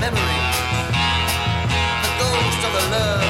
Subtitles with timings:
[0.00, 0.40] memory.
[2.02, 3.25] The ghost of the love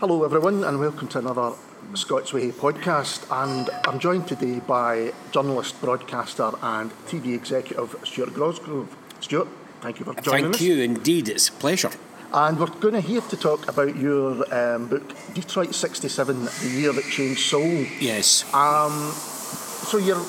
[0.00, 1.52] Hello, everyone, and welcome to another
[1.92, 3.26] Scots Way podcast.
[3.30, 8.96] And I'm joined today by journalist, broadcaster, and TV executive Stuart Cosgrove.
[9.20, 9.48] Stuart,
[9.82, 10.58] thank you for joining Thank us.
[10.58, 11.28] Thank you indeed.
[11.28, 11.90] It's a pleasure.
[12.32, 16.94] And we're going to hear to talk about your um, book, Detroit '67, the year
[16.94, 17.84] that changed soul.
[18.00, 20.24] Yes, So you're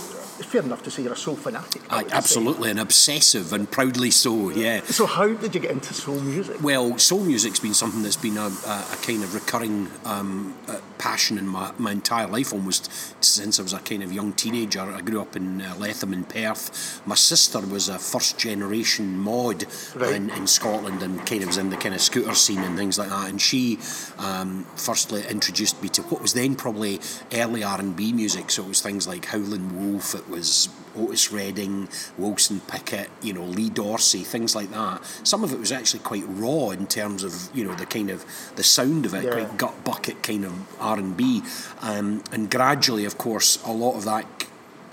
[0.45, 1.81] fair enough to say you're a soul fanatic.
[1.89, 2.09] I say.
[2.11, 4.49] absolutely, and obsessive, and proudly so.
[4.49, 4.81] Yeah.
[4.85, 6.61] So how did you get into soul music?
[6.61, 10.79] Well, soul music's been something that's been a, a, a kind of recurring um, uh,
[10.97, 12.91] passion in my, my entire life, almost
[13.23, 14.81] since I was a kind of young teenager.
[14.81, 17.01] I grew up in uh, Letham in Perth.
[17.05, 20.15] My sister was a first generation mod Right.
[20.15, 22.97] in, in Scotland and kind of was in the kind of scooter scene and things
[22.97, 23.29] like that.
[23.29, 23.77] And she
[24.17, 26.99] um, firstly introduced me to what was then probably
[27.33, 28.51] early R&B music.
[28.51, 31.87] So it was things like Howlin' Wolf, it was Otis Redding,
[32.17, 35.01] Wilson Pickett, you know, Lee Dorsey, things like that.
[35.23, 38.25] Some of it was actually quite raw in terms of you know the kind of
[38.55, 39.31] the sound of it, Yeah.
[39.31, 41.43] quite gut bucket kind of R and B,
[41.81, 44.25] um, and gradually, of course, a lot of that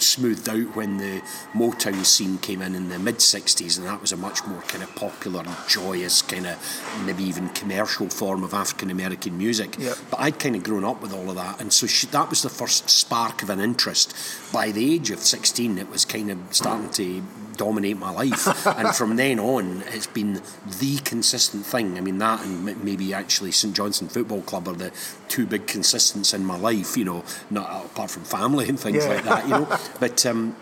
[0.02, 1.22] smoothed out when the
[1.54, 4.82] Motown scene came in in the mid 60s, and that was a much more kind
[4.82, 6.58] of popular, joyous, kind of
[7.05, 9.77] maybe even commercial form of African American music.
[9.78, 9.94] Yeah.
[10.10, 12.42] But I'd kind of grown up with all of that, and so she, that was
[12.42, 14.14] the first spark of an interest.
[14.52, 17.23] By the age of 16, it was kind of starting to
[17.58, 20.41] dominate my life, and from then on, it's been
[20.80, 21.98] the consistent thing.
[21.98, 24.91] I mean, that and maybe actually St Johnstone Football Club are the
[25.29, 29.13] two big consistents in my life, you know, not apart from family and things Yeah.
[29.14, 29.79] like that, you know.
[30.01, 30.57] But um,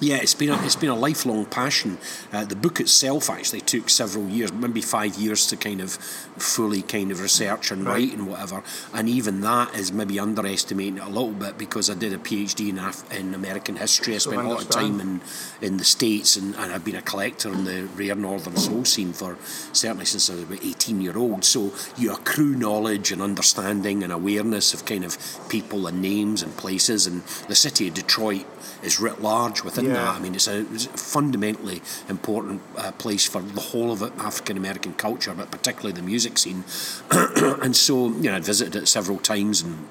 [0.00, 1.98] yeah, it's been a, it's been a lifelong passion.
[2.32, 5.92] Uh, the book itself actually took several years, maybe five years to kind of
[6.36, 8.62] fully kind of research and write and whatever.
[8.92, 12.68] And even that is maybe underestimating it a little bit because I did a PhD
[12.68, 14.14] in Af- in American history.
[14.14, 15.20] I spent a lot of time in
[15.62, 19.12] in the states, and, and I've been a collector in the rare northern soul scene
[19.14, 19.38] for
[19.72, 21.44] certainly since I was about eighteen year old.
[21.44, 25.16] So you accrue knowledge and understanding and awareness of kind of
[25.48, 28.44] people and names and places, and the city of Detroit
[28.82, 29.85] is writ large within Yeah.
[29.94, 30.16] That.
[30.16, 34.56] I mean, it's a, it's a fundamentally important uh, place for the whole of African
[34.56, 36.64] American culture, but particularly the music scene.
[37.10, 39.86] and so, you know, I visited it several times and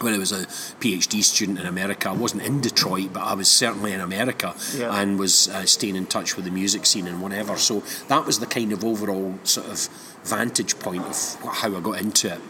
[0.00, 0.46] when I was a
[0.80, 4.98] PhD student in America, I wasn't in Detroit, but I was certainly in America Yeah.
[4.98, 7.58] and was uh, staying in touch with the music scene and whatever.
[7.58, 9.88] So that was the kind of overall sort of
[10.24, 12.40] vantage point of how I got into it.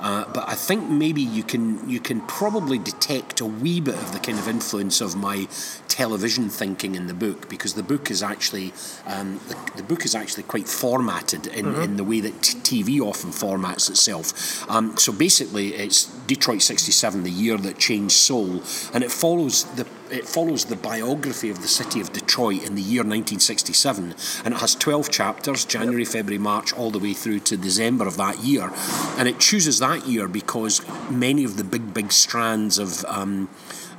[0.00, 4.12] Uh, but I think maybe you can you can probably detect a wee bit of
[4.12, 5.48] the kind of influence of my
[5.88, 8.72] television thinking in the book because the book is actually
[9.06, 13.00] um, the, the book is actually quite formatted in, in the way that t- TV
[13.00, 14.68] often formats itself.
[14.70, 19.86] Um, so basically, it's Detroit '67, the year that changed soul, and it follows the
[20.10, 24.60] it follows the biography of the city of Detroit in the year 1967, and it
[24.60, 28.70] has 12 chapters, January, February, March, all the way through to December of that year,
[29.18, 30.80] and it chooses that year because
[31.10, 33.48] many of the big, big strands of um,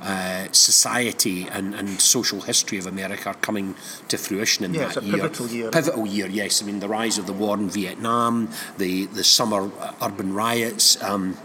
[0.02, 3.74] uh, society and, and social history of America are coming
[4.08, 5.16] to fruition in Yeah, that it's a year.
[5.16, 5.70] pivotal year.
[5.70, 6.62] Pivotal year, yes.
[6.62, 8.48] I mean, the rise of the war in Vietnam,
[8.78, 11.36] the the summer uh, urban riots, um,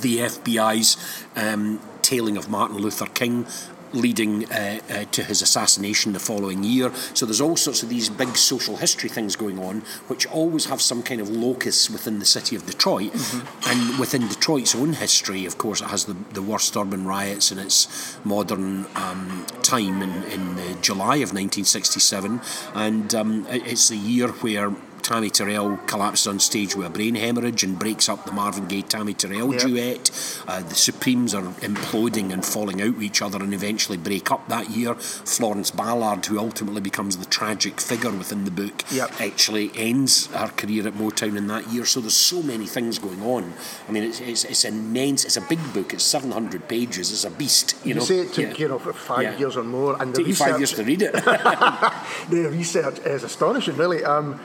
[0.00, 0.96] the FBI's
[1.36, 3.46] um, tailing of Martin Luther King.
[3.96, 6.92] Leading uh, uh, to his assassination the following year.
[7.14, 10.82] So there's all sorts of these big social history things going on, which always have
[10.82, 13.14] some kind of locus within the city of Detroit.
[13.66, 17.58] And within Detroit's own history, of course, it has the, the worst urban riots in
[17.58, 22.40] its modern um, time in, in uh, July of 1967.
[22.74, 24.74] And um, it's the year where
[25.06, 28.82] Tammy Terrell collapses on stage with a brain hemorrhage and breaks up the Marvin Gaye
[28.82, 29.60] Tammy Terrell Yeah.
[29.60, 30.10] duet.
[30.48, 34.48] Uh, the Supremes are imploding and falling out with each other and eventually break up
[34.48, 34.96] that year.
[34.96, 39.20] Florence Ballard, who ultimately becomes the tragic figure within the book, Yep.
[39.20, 41.84] actually ends her career at Motown in that year.
[41.86, 43.54] So there's so many things going on.
[43.88, 45.24] I mean, it's, it's, it's immense.
[45.24, 45.94] It's a big book.
[45.94, 47.12] It's 700 pages.
[47.12, 47.76] It's a beast.
[47.84, 48.00] You, You, know.
[48.04, 48.54] say it took Yeah.
[48.58, 49.38] you know for five Yeah.
[49.38, 51.12] years or more, and the Take you five years to read it.
[52.28, 54.02] the research is astonishing, really.
[54.04, 54.40] Um,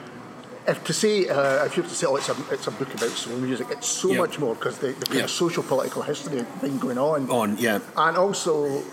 [0.67, 2.93] if to say, uh, if you have to say, oh, it's a, it's a book
[2.93, 4.17] about soul music, it's so Yeah.
[4.19, 5.23] much more because the, the kind Yeah.
[5.25, 7.29] of social political history thing going on.
[7.29, 7.79] On, yeah.
[7.97, 8.83] And also,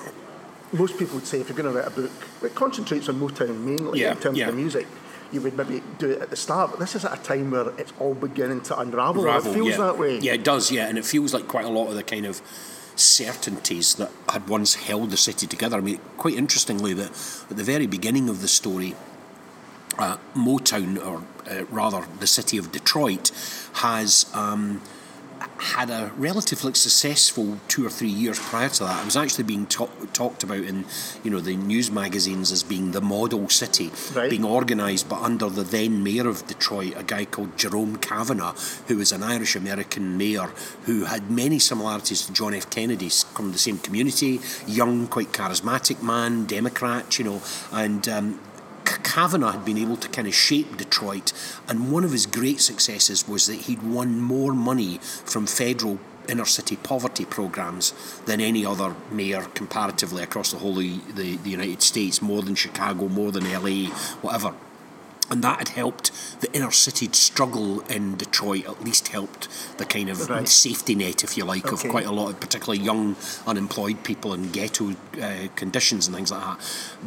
[0.72, 2.10] most people would say if you're going to write a book
[2.40, 4.48] that concentrates on Motown mainly Yeah, in terms yeah.
[4.48, 4.86] of the music,
[5.30, 6.70] you would maybe do it at the start.
[6.70, 9.24] But this is at a time where it's all beginning to unravel.
[9.24, 9.76] Ravel, it feels yeah.
[9.76, 10.18] that way.
[10.20, 10.86] Yeah, it does, yeah.
[10.88, 12.40] And it feels like quite a lot of the kind of
[12.96, 15.76] certainties that had once held the city together.
[15.76, 17.10] I mean, quite interestingly, that
[17.50, 18.94] at the very beginning of the story,
[19.98, 23.30] uh, Motown, or uh, rather the city of Detroit,
[23.74, 24.80] has um,
[25.58, 29.02] had a relatively successful two or three years prior to that.
[29.02, 30.84] It was actually being ta- talked about in,
[31.22, 34.30] you know, the news magazines as being the model city, Right.
[34.30, 38.54] being organised, but under the then mayor of Detroit, a guy called Jerome Kavanagh,
[38.88, 40.50] who was an Irish American mayor
[40.86, 42.68] who had many similarities to John F.
[42.70, 47.42] Kennedy, from the same community, young, quite charismatic man, Democrat, you know,
[47.72, 48.08] and.
[48.08, 48.40] Um,
[48.88, 51.32] K- Kavanagh had been able to kind of shape Detroit,
[51.68, 56.44] and one of his great successes was that he'd won more money from federal inner
[56.44, 57.92] city poverty programs
[58.26, 62.54] than any other mayor comparatively across the whole of the, the United States, more than
[62.54, 63.90] Chicago, more than LA,
[64.22, 64.54] whatever.
[65.30, 66.10] And that had helped
[66.40, 69.48] the inner city struggle in Detroit, at least helped
[69.78, 70.48] the kind of Right.
[70.48, 71.86] safety net, if you like, Okay.
[71.86, 73.16] of quite a lot of particularly young
[73.46, 76.58] unemployed people in ghetto uh, conditions and things like that.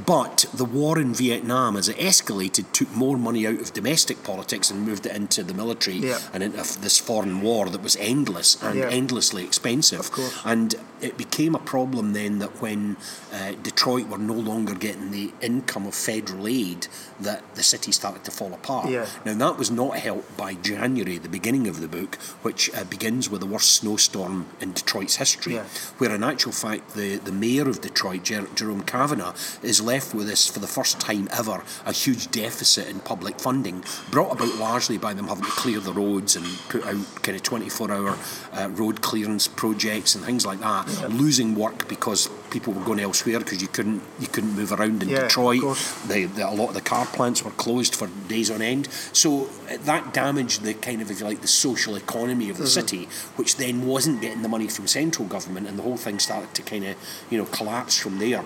[0.05, 4.69] But the war in Vietnam, as it escalated, took more money out of domestic politics
[4.69, 6.19] and moved it into the military Yeah.
[6.33, 8.89] and into this foreign war that was endless and Yeah.
[8.89, 9.99] endlessly expensive.
[9.99, 10.33] Of course.
[10.45, 12.97] And it became a problem then that when
[13.33, 16.87] uh, Detroit were no longer getting the income of federal aid,
[17.19, 18.89] that the city started to fall apart.
[18.89, 19.05] Yeah.
[19.25, 23.29] Now that was not helped by January, the beginning of the book, which uh, begins
[23.29, 25.63] with the worst snowstorm in Detroit's history, Yeah.
[25.97, 29.33] where in actual fact the, the mayor of Detroit, Jer- Jerome Kavanagh,
[29.63, 33.83] is left with this for the first time ever a huge deficit in public funding,
[34.09, 37.43] brought about largely by them having to clear the roads and put out kind of
[37.43, 38.17] 24 hour
[38.53, 43.39] uh, road clearance projects and things like that, losing work because people were going elsewhere
[43.39, 45.61] because you couldn't you couldn't move around in Yeah, Detroit.
[46.07, 48.87] The, the, a lot of the car plants were closed for days on end.
[49.13, 52.67] So uh, that damaged the kind of, if you like, the social economy of the
[52.67, 56.53] city, which then wasn't getting the money from central government, and the whole thing started
[56.55, 56.95] to kind of,
[57.29, 58.43] you know, collapse from there.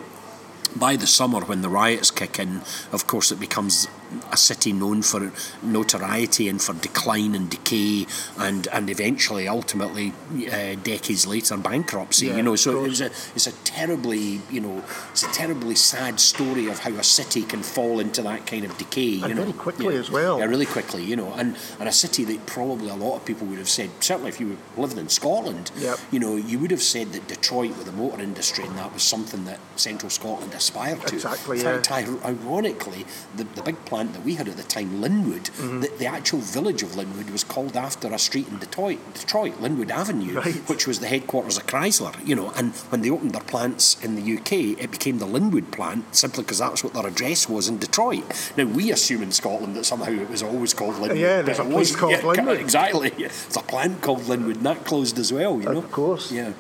[0.76, 3.88] By the summer, when the riots kick in, of course, it becomes
[4.32, 5.32] a city known for
[5.64, 8.06] notoriety and for decline and decay,
[8.38, 10.14] and and eventually, ultimately,
[10.52, 12.28] uh, decades later, bankruptcy.
[12.28, 13.06] Yeah, you know, so it was a
[13.36, 17.64] it's a terribly you know it's a terribly sad story of how a city can
[17.64, 19.02] fall into that kind of decay.
[19.02, 20.00] You And know, very quickly Yeah.
[20.02, 20.40] as well.
[20.40, 21.04] Yeah, really quickly.
[21.04, 23.90] You know, and and a city that probably a lot of people would have said
[24.00, 26.00] certainly if you lived in Scotland, Yep.
[26.12, 29.04] you know, you would have said that Detroit with the motor industry and that was
[29.04, 31.16] something that central Scotland aspired to.
[31.16, 31.82] Exactly, In yeah.
[31.82, 33.06] fact, ironically,
[33.36, 35.80] the, the big plant that we had at the time, Linwood, Mm-hmm.
[35.80, 39.90] the, the actual village of Linwood was called after a street in Detroit, Detroit, Linwood
[39.90, 40.56] Avenue, Right.
[40.70, 42.14] which was the headquarters of Chrysler.
[42.28, 44.52] You know, and when they opened their plants in the UK,
[44.84, 48.26] it became the Linwood plant simply because that's what their address was in Detroit.
[48.58, 51.18] Now we assume in Scotland that somehow it was always called Linwood.
[51.20, 52.60] Yeah, there's a it place called Yeah, Linwood.
[52.60, 53.12] Exactly.
[53.18, 53.28] Yeah.
[53.28, 55.54] It's a plant called Linwood, and that closed as well.
[55.62, 55.78] You know.
[55.78, 56.32] Of course.
[56.34, 56.52] Yeah.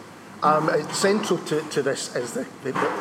[0.42, 2.92] Um, central to, to this is the, the, the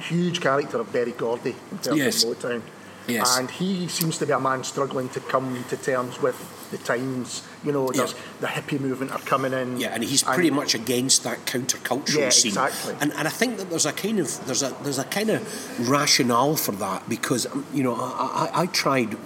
[0.00, 2.24] huge character of Berry Gordy in terms Yes.
[2.24, 2.62] of Motown.
[3.08, 3.38] Yes.
[3.38, 6.36] And he seems to be a man struggling to come to terms with
[6.70, 7.42] the times.
[7.64, 8.06] You know, Yeah.
[8.40, 9.78] the hippie movement are coming in.
[9.80, 12.50] Yeah, and he's pretty much against that countercultural Yeah, scene.
[12.50, 12.96] exactly.
[13.00, 15.88] And and I think that there's a kind of there's a there's a kind of
[15.88, 19.16] rationale for that because um, you know I, I, I tried.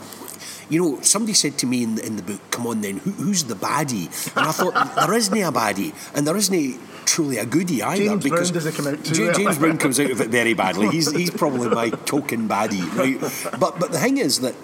[0.68, 3.12] You know, somebody said to me in the, in the book, "Come on, then, who,
[3.12, 6.54] who's the baddie?" And I thought there isn't a baddie, and there isn't
[7.07, 7.97] truly a goodie either.
[8.05, 10.55] James Brown because doesn't come out too Ja- James Brown comes out of it very
[10.55, 10.89] badly.
[10.89, 13.19] He's he's probably my token baddie, right?
[13.61, 14.55] But but the thing is that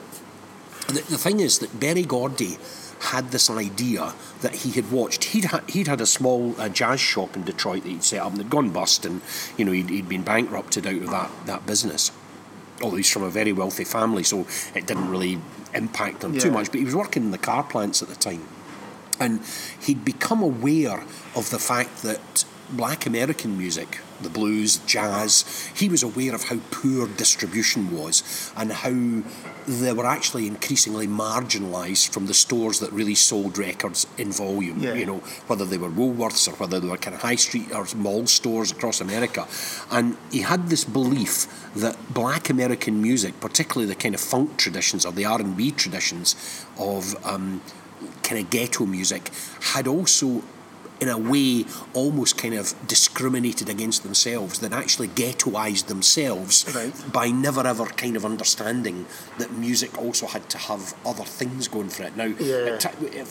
[0.89, 2.59] the, the thing is that Berry Gordy
[3.01, 5.25] had this idea that he had watched.
[5.25, 8.29] He'd, ha- he'd had a small uh, jazz shop in Detroit that he'd set up
[8.31, 9.21] and had gone bust, and
[9.57, 12.13] you know he'd, he'd been bankrupted out of that, that business.
[12.81, 15.41] Although he's from a very wealthy family, so it didn't really
[15.75, 16.71] impact him too much.
[16.71, 18.47] But he was working in the car plants at the time,
[19.23, 19.41] and
[19.81, 26.03] he'd become aware of the fact that black American music, the blues, jazz, he was
[26.03, 29.23] aware of how poor distribution was and how
[29.67, 34.81] they were actually increasingly marginalised from the stores that really sold records in volume.
[34.81, 34.95] Yeah.
[34.95, 37.87] You know, whether they were Woolworths or whether they were kind of high street or
[37.95, 39.47] mall stores across America.
[39.91, 45.05] And he had this belief that black American music, particularly the kind of funk traditions
[45.05, 47.61] or the R&B traditions of um,
[48.23, 49.31] kind of ghetto music,
[49.73, 50.43] had also
[51.01, 56.95] in a way, almost kind of discriminated against themselves, that actually ghettoised themselves Right.
[57.13, 59.07] by never ever kind of understanding
[59.39, 62.17] that music also had to have other things going for it.
[62.17, 62.79] Now, Yeah.
[62.79, 62.87] it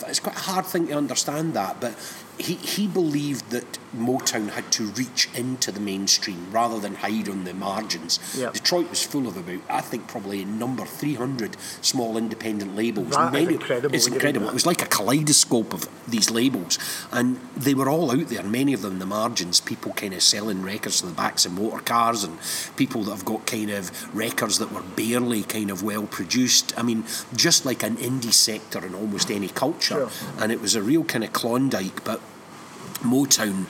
[0.09, 1.93] it's quite a hard thing to understand that, but
[2.41, 7.43] he, he believed that Motown had to reach into the mainstream rather than hide on
[7.43, 8.19] the margins.
[8.37, 8.51] Yeah.
[8.51, 13.09] Detroit was full of about, I think, probably a number 300 small independent labels.
[13.11, 14.47] That is incredible It's when you read incredible.
[14.49, 16.79] It was like a kaleidoscope of these labels,
[17.11, 18.43] and they were all out there.
[18.43, 21.79] Many of them, the margins, people kind of selling records to the backs of motor
[21.83, 22.37] cars, and
[22.77, 26.73] people that have got kind of records that were barely kind of well produced.
[26.77, 27.03] I mean,
[27.35, 30.09] just like an indie sector in almost any culture, Sure.
[30.39, 32.03] and it was a real kind of Klondike.
[32.03, 32.21] But
[33.01, 33.65] Motown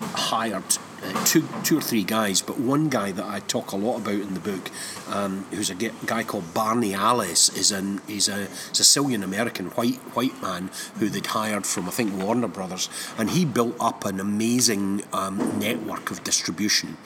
[0.00, 3.98] hired uh, two, two or three guys, but one guy that I talk a lot
[3.98, 4.70] about in the book,
[5.10, 10.40] um, who's a guy called Barney Ales, is an he's a Sicilian American white white
[10.42, 15.02] man who they'd hired from I think Warner Brothers, and he built up an amazing
[15.12, 16.96] um, network of distribution.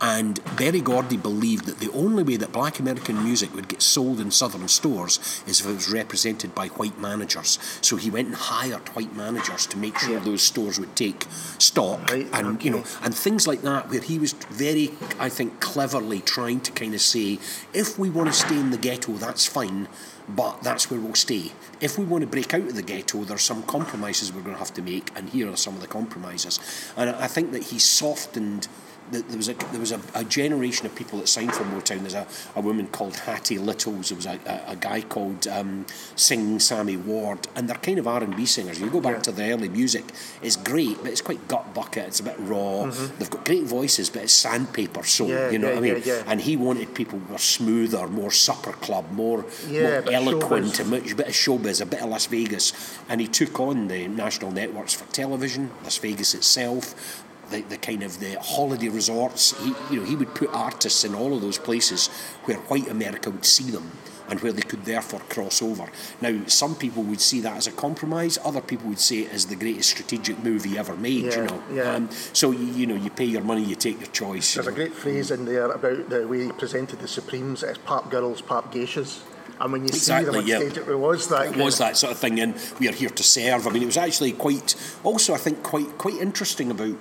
[0.00, 4.20] And Berry Gordy believed that the only way that Black American music would get sold
[4.20, 7.58] in Southern stores is if it was represented by white managers.
[7.80, 10.18] So he went and hired white managers to make sure Yeah.
[10.24, 11.26] those stores would take
[11.58, 15.60] stock Right, and you know and things like that where he was very I think
[15.60, 17.38] cleverly trying to kind of say
[17.72, 19.88] if we want to stay in the ghetto that's fine
[20.26, 21.52] but that's where we'll stay.
[21.80, 24.58] If we want to break out of the ghetto there's some compromises we're going to
[24.58, 26.60] have to make and here are some of the compromises.
[26.96, 28.68] And I think that he softened
[29.14, 32.00] there was a there was a, a generation of people that signed for Motown.
[32.00, 34.08] There's a, a woman called Hattie Littles.
[34.10, 38.06] There was a, a, a guy called um, Sing Sammy Ward, and they're kind of
[38.06, 38.80] R and B singers.
[38.80, 39.22] You go back Yeah.
[39.22, 40.04] to the early music,
[40.42, 42.06] it's great, but it's quite gut bucket.
[42.08, 42.84] It's a bit raw.
[43.18, 45.28] They've got great voices, but it's sandpaper soul.
[45.28, 45.38] Mm-hmm.
[45.38, 46.24] Yeah, you know yeah, what I mean?
[46.26, 51.12] And he wanted people who were smoother, more supper club, more, more eloquent, a much-
[51.12, 52.72] a bit of showbiz, a bit of Las Vegas.
[53.08, 58.02] And he took on the national networks for television, Las Vegas itself, the, the kind
[58.02, 59.58] of the holiday resorts.
[59.62, 62.08] He, you know, he would put artists in all of those places
[62.44, 63.90] where white America would see them
[64.28, 65.86] and where they could therefore cross over.
[66.20, 68.38] Now, some people would see that as a compromise.
[68.42, 71.24] Other people would say it as the greatest strategic move he ever made.
[71.24, 71.94] Yeah, you know, yeah.
[71.94, 74.56] Um, so you, you know, you pay your money, you take your choice.
[74.56, 77.76] you There's a great phrase in there about the way he presented the Supremes as
[77.78, 79.22] pop girls, pop geishas.
[79.60, 80.58] And when you see them Exactly, on yeah.
[80.58, 81.46] stage, it was that.
[81.46, 83.66] It was that sort of thing, and we are here to serve.
[83.66, 84.74] I mean, it was actually quite,
[85.04, 86.96] also I think quite quite interesting about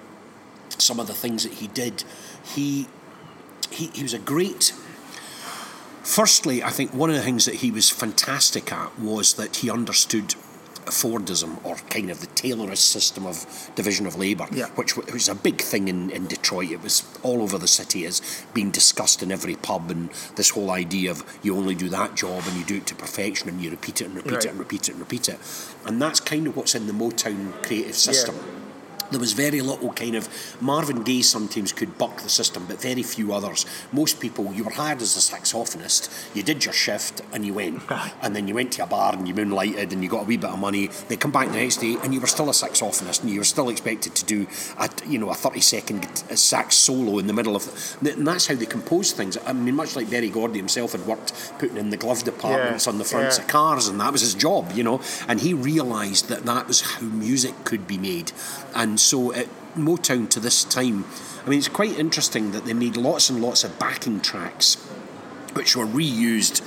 [0.81, 2.03] some of the things that he did.
[2.43, 2.87] He
[3.71, 4.73] he, he was a great.
[6.03, 9.69] Firstly, I think one of the things that he was fantastic at was that he
[9.71, 10.35] understood
[10.85, 14.67] Fordism, or kind of the Taylorist system of division of labour, Yeah.
[14.75, 16.71] which was a big thing in, in Detroit.
[16.71, 18.21] It was all over the city as
[18.53, 22.43] being discussed in every pub, and this whole idea of you only do that job
[22.47, 24.45] and you do it to perfection and you repeat it and repeat Right.
[24.45, 25.39] it and repeat it and repeat it.
[25.85, 28.35] And that's kind of what's in the Motown creative system.
[29.13, 30.27] There was very little kind of
[30.59, 33.65] Marvin Gaye sometimes could buck the system, but very few others.
[33.91, 37.83] Most people, you were hired as a saxophonist, you did your shift and you went,
[38.21, 40.37] and then you went to a bar and you moonlighted and you got a wee
[40.37, 40.89] bit of money.
[41.07, 43.45] They come back the next day and you were still a saxophonist and you were
[43.45, 44.47] still expected to do
[44.79, 46.03] a you know a thirty second
[46.35, 49.37] sax solo in the middle of, and that's how they composed things.
[49.45, 52.91] I mean, much like Berry Gordy himself had worked putting in the glove departments Yeah,
[52.91, 53.43] on the fronts yeah.
[53.43, 55.01] of cars, and that was his job, you know.
[55.27, 58.31] And he realised that that was how music could be made.
[58.73, 61.05] And so at Motown to this time,
[61.45, 64.75] I mean, it's quite interesting that they made lots and lots of backing tracks,
[65.53, 66.61] which were reused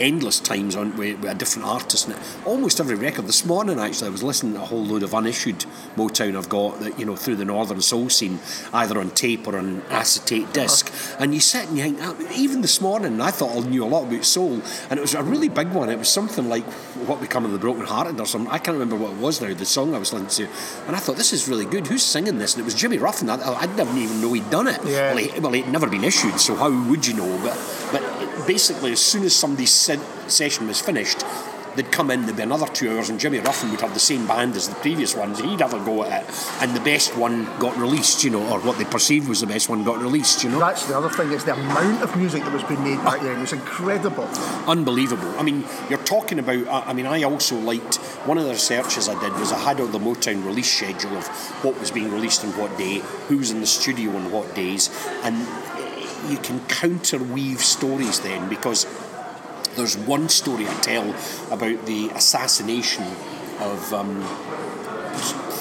[0.00, 2.08] endless times on with, with a different artist.
[2.08, 5.14] And almost every record this morning actually I was listening to a whole load of
[5.14, 5.64] unissued
[5.96, 8.38] Motown I've got that you know through the northern soul scene
[8.72, 10.92] either on tape or on acetate disc.
[11.18, 13.86] And you sit and you think ah, even this morning I thought I knew a
[13.86, 14.60] lot about soul.
[14.90, 15.88] And it was a really big one.
[15.88, 16.64] It was something like
[17.06, 18.50] what become of the broken hearted or something.
[18.50, 20.54] I can't remember what it was now the song I was listening to.
[20.86, 21.86] And I thought this is really good.
[21.86, 22.54] Who's singing this?
[22.54, 23.30] And it was Jimmy Ruffin.
[23.30, 24.80] I, I didn't even know he'd done it.
[24.84, 25.14] Yeah.
[25.14, 27.38] well, he, well he'd never been issued so how would you know?
[27.42, 27.56] But,
[27.92, 31.24] but basically as soon as somebody's se- session was finished
[31.74, 34.26] they'd come in there'd be another two hours and Jimmy Ruffin would have the same
[34.26, 37.46] band as the previous ones he'd have a go at it and the best one
[37.58, 40.50] got released you know or what they perceived was the best one got released you
[40.50, 43.22] know That's the other thing, is the amount of music that was being made back
[43.22, 44.28] then was incredible.
[44.68, 45.32] unbelievable.
[45.38, 46.66] I mean, you're talking about.
[46.68, 47.96] I I mean, I also liked
[48.26, 51.26] one of the researches I did was I had all the Motown release schedule of
[51.64, 54.90] what was being released on what day, who was in the studio on what days,
[55.22, 55.36] and
[56.28, 58.86] you can counterweave stories then because
[59.76, 61.14] there's one story I tell
[61.50, 63.04] about the assassination
[63.60, 64.22] of um,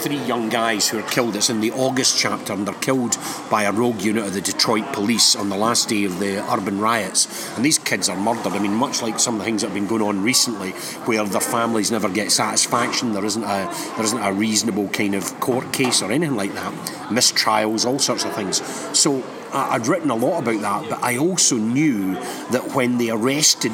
[0.01, 1.35] three young guys who are killed.
[1.35, 3.17] It's in the August chapter, and they're killed
[3.49, 6.79] by a rogue unit of the Detroit police on the last day of the urban
[6.79, 7.55] riots.
[7.55, 8.53] And these kids are murdered.
[8.53, 10.71] I mean, much like some of the things that have been going on recently,
[11.05, 13.13] where their families never get satisfaction.
[13.13, 16.73] There isn't a there isn't a reasonable kind of court case or anything like that.
[17.09, 18.61] Mistrials, all sorts of things.
[18.97, 19.23] So.
[19.53, 22.15] I- I'd written a lot about that, but I also knew
[22.51, 23.73] that when they arrested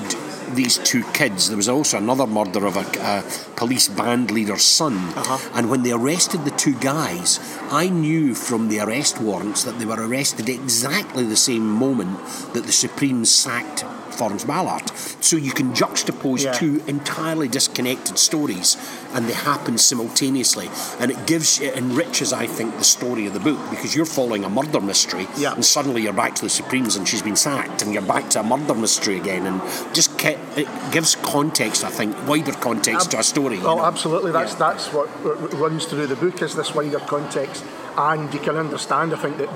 [0.53, 1.47] these two kids.
[1.49, 3.23] There was also another murder of a, a
[3.55, 4.95] police band leader's son.
[4.95, 5.49] Uh-huh.
[5.53, 9.85] And when they arrested the two guys, I knew from the arrest warrants that they
[9.85, 12.19] were arrested exactly the same moment
[12.53, 13.83] that the Supremes sacked
[14.17, 14.89] Florence Ballard.
[15.21, 16.51] So you can juxtapose Yeah.
[16.53, 18.75] two entirely disconnected stories
[19.13, 20.69] and they happen simultaneously.
[20.99, 24.43] And it gives, it enriches, I think, the story of the book because you're following
[24.43, 25.53] a murder mystery Yeah.
[25.53, 28.39] and suddenly you're back to the Supremes and she's been sacked and you're back to
[28.39, 29.61] a murder mystery again and
[29.93, 33.57] just ke- it gives context, I think, wider context to a story.
[33.57, 33.85] you Oh, know?
[33.85, 34.31] absolutely.
[34.31, 34.57] That's Yeah.
[34.71, 35.07] that's what
[35.53, 37.63] runs through the book is this wider context,
[37.97, 39.13] and you can understand.
[39.13, 39.49] I think that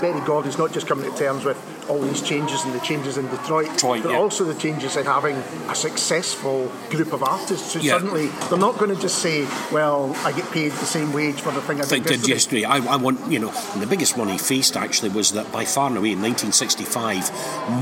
[0.00, 1.56] Berry Gordy's not just coming to terms with
[1.90, 4.18] all these changes and the changes in Detroit, Detroit, but yeah.
[4.18, 5.36] also the changes in having
[5.68, 7.92] a successful group of artists who Yeah.
[7.94, 11.50] suddenly they're not going to just say, "Well, I get paid the same wage for
[11.52, 12.64] the thing I I did yesterday." yesterday.
[12.64, 15.88] I, I want, you know, and the biggest money faced actually was that by far
[15.88, 17.30] and away in 1965,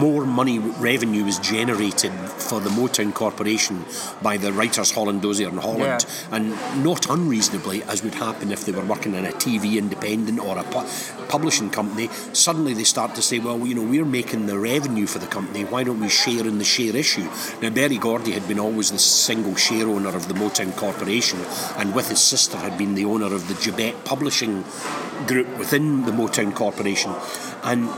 [0.01, 2.13] more money revenue was generated
[2.49, 3.85] for the Motown Corporation
[4.23, 6.37] by the Writers Holland, Dozier and Holland, Yeah.
[6.37, 6.45] and
[6.85, 10.63] not unreasonably, as would happen if they were working in a TV independent or a
[10.65, 10.87] pu-
[11.29, 12.09] publishing company.
[12.33, 15.65] Suddenly they start to say, well, you know, we're making the revenue for the company.
[15.65, 17.29] Why don't we share in the share issue?
[17.61, 21.41] Now, Berry Gordy had been always the single share owner of the Motown Corporation,
[21.77, 24.65] and with his sister had been the owner of the Jobete Publishing
[25.27, 27.13] Group within the Motown Corporation,
[27.65, 27.89] and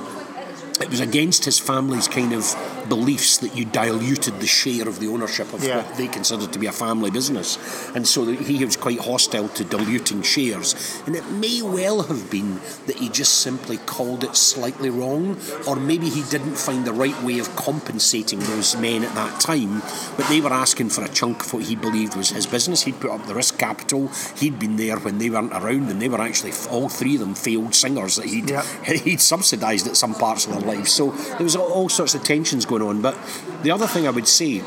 [0.80, 2.44] it was against his family's kind of
[2.90, 5.78] beliefs that you diluted the share of the ownership of Yeah.
[5.78, 7.56] what they considered to be a family business.
[7.94, 10.74] And so he was quite hostile to diluting shares.
[11.06, 15.76] And it may well have been that he just simply called it slightly wrong, or
[15.76, 19.82] maybe he didn't find the right way of compensating those men at that time.
[20.16, 22.82] But they were asking for a chunk of what he believed was his business.
[22.82, 26.08] He'd put up the risk capital, he'd been there when they weren't around, and they
[26.08, 28.62] were actually all three of them failed singers that he'd, Yeah.
[29.06, 30.88] he'd subsidised at some parts of their life.
[30.88, 33.00] So there was all, all sorts of tensions going on.
[33.02, 33.16] But
[33.62, 34.62] the other thing I would say,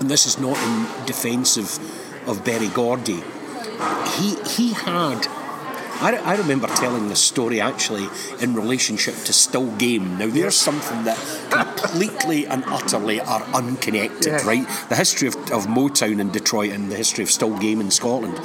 [0.00, 1.78] and this is not in defence of,
[2.28, 3.22] of Berry Gordy,
[4.16, 5.26] he he had.
[5.98, 8.06] I, I remember telling this story actually
[8.40, 10.18] in relationship to Still Game.
[10.18, 11.16] Now, there's something that
[11.50, 14.46] completely and utterly are unconnected, Yeah.
[14.46, 14.68] right?
[14.90, 18.36] The history of, of Motown in Detroit and the history of Still Game in Scotland.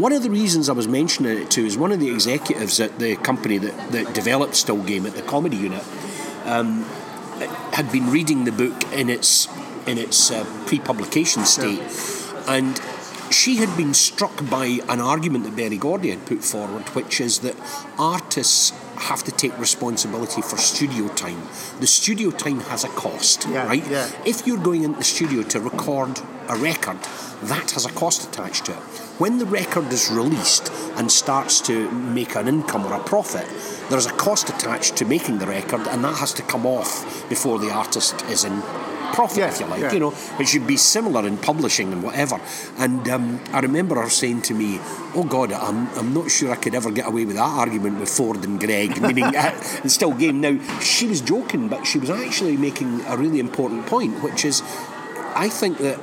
[0.00, 2.98] One of the reasons I was mentioning it to is one of the executives at
[2.98, 5.84] the company that, that developed Still Game at the comedy unit
[6.46, 6.86] um,
[7.72, 9.48] had been reading the book in its
[9.86, 11.80] in its uh, pre-publication state,
[12.48, 12.80] and
[13.30, 17.40] she had been struck by an argument that Berry Gordy had put forward, which is
[17.40, 17.54] that
[17.98, 21.42] artists have to take responsibility for studio time.
[21.80, 23.86] The studio time has a cost, Yeah, right?
[23.90, 24.08] yeah.
[24.24, 26.98] If you're going into the studio to record a record,
[27.42, 28.78] that has a cost attached to it.
[29.18, 33.46] When the record is released and starts to make an income or a profit,
[33.88, 37.60] there's a cost attached to making the record, and that has to come off before
[37.60, 38.60] the artist is in
[39.12, 39.80] profit, Yeah, if you like.
[39.82, 39.92] yeah.
[39.92, 42.40] You know, it should be similar in publishing and whatever.
[42.76, 44.80] And um, I remember her saying to me,
[45.14, 48.08] "Oh God, I'm, I'm not sure I could ever get away with that argument with
[48.08, 49.52] Ford and Greg." Meaning, uh,
[49.84, 50.40] it's still game.
[50.40, 54.60] Now she was joking, but she was actually making a really important point, which is,
[55.36, 56.00] I think that.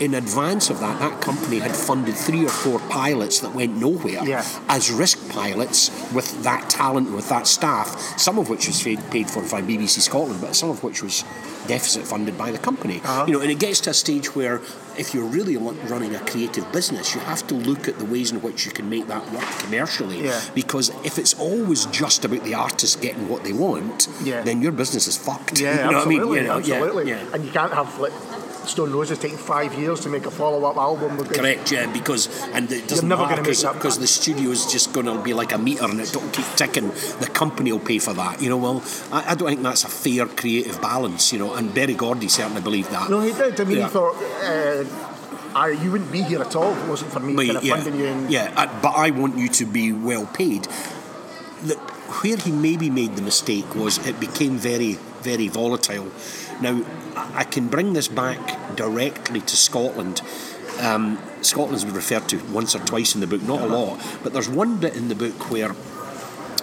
[0.00, 4.24] In advance of that, that company had funded three or four pilots that went nowhere
[4.24, 4.44] Yeah.
[4.68, 9.42] as risk pilots with that talent, with that staff, some of which was paid, for
[9.42, 11.22] by BBC Scotland, but some of which was
[11.68, 13.00] deficit funded by the company.
[13.04, 13.24] Uh-huh.
[13.26, 14.60] You know, and it gets to a stage where
[14.98, 18.42] if you're really running a creative business, you have to look at the ways in
[18.42, 20.24] which you can make that work commercially.
[20.24, 20.40] Yeah.
[20.56, 24.42] Because if it's always just about the artist getting what they want, Yeah.
[24.42, 25.60] then your business is fucked.
[25.60, 26.42] Yeah, you know absolutely, what I mean?
[26.42, 27.10] You know, yeah, absolutely.
[27.12, 27.32] yeah.
[27.34, 28.12] And you can't have like
[28.68, 31.16] Stone Roses taking five years to make a follow-up album.
[31.16, 35.06] Because Correct, yeah, because and it doesn't never matter because the studio is just going
[35.06, 36.88] to be like a meter and it don't keep ticking.
[37.20, 38.56] The company will pay for that, you know.
[38.56, 41.54] Well, I, I don't think that's a fair creative balance, you know.
[41.54, 43.10] And Berry Gordy certainly believed that.
[43.10, 43.60] No, he did.
[43.60, 43.84] I mean, Yeah.
[43.84, 44.84] he thought, uh,
[45.56, 47.64] I, you wouldn't be here at all if it wasn't for me But, kind of
[47.64, 48.06] yeah, funding you.
[48.06, 50.64] And, yeah, uh, but I want you to be well paid.
[51.62, 51.74] The,
[52.22, 56.10] where he maybe made the mistake was it became very, very volatile.
[56.60, 56.84] Now,
[57.34, 60.22] I can bring this back directly to Scotland.
[60.80, 64.32] Um, Scotland's been referred to once or twice in the book, not a lot, but
[64.32, 65.74] there's one bit in the book where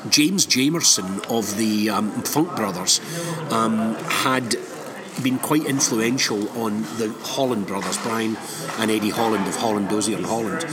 [0.09, 2.99] James Jamerson of the um, Funk Brothers
[3.51, 4.55] um, had
[5.21, 8.37] been quite influential on the Holland brothers, Brian
[8.79, 10.63] and Eddie Holland of Holland Dozier and Holland.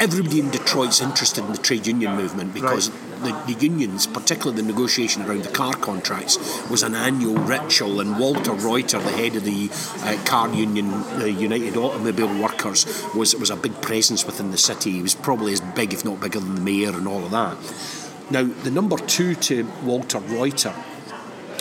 [0.00, 2.90] Everybody in Detroit's interested in the trade union movement because
[3.24, 6.38] the, the unions, particularly the negotiation around the car contracts,
[6.70, 8.00] was an annual ritual.
[8.00, 9.70] And Walter Reuther, the head of the
[10.02, 14.92] uh, car union, the United Automobile Workers, was was a big presence within the city.
[14.92, 17.56] He was probably as big, if not bigger, than the mayor and all of that.
[18.30, 20.74] Now, the number two to Walter Reuther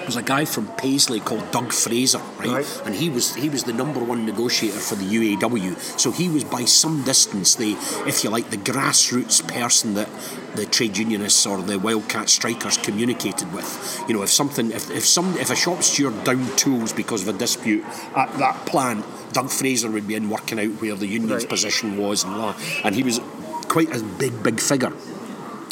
[0.06, 2.48] was a guy from Paisley called Doug Fraser, right?
[2.48, 2.82] Right.
[2.86, 6.00] And he was he was the number one negotiator for the UAW.
[6.00, 7.74] So he was by some distance the,
[8.08, 10.10] if you like, the grassroots person that
[10.56, 14.04] the trade unionists or the wildcat strikers communicated with.
[14.08, 17.36] You know, if something, if, if some, if a shop steward downed tools because of
[17.36, 17.84] a dispute
[18.16, 21.50] at that plant, Doug Fraser would be in working out where the union's Right.
[21.50, 22.56] position was and la.
[22.84, 23.20] And he was
[23.68, 24.94] quite a big, big figure.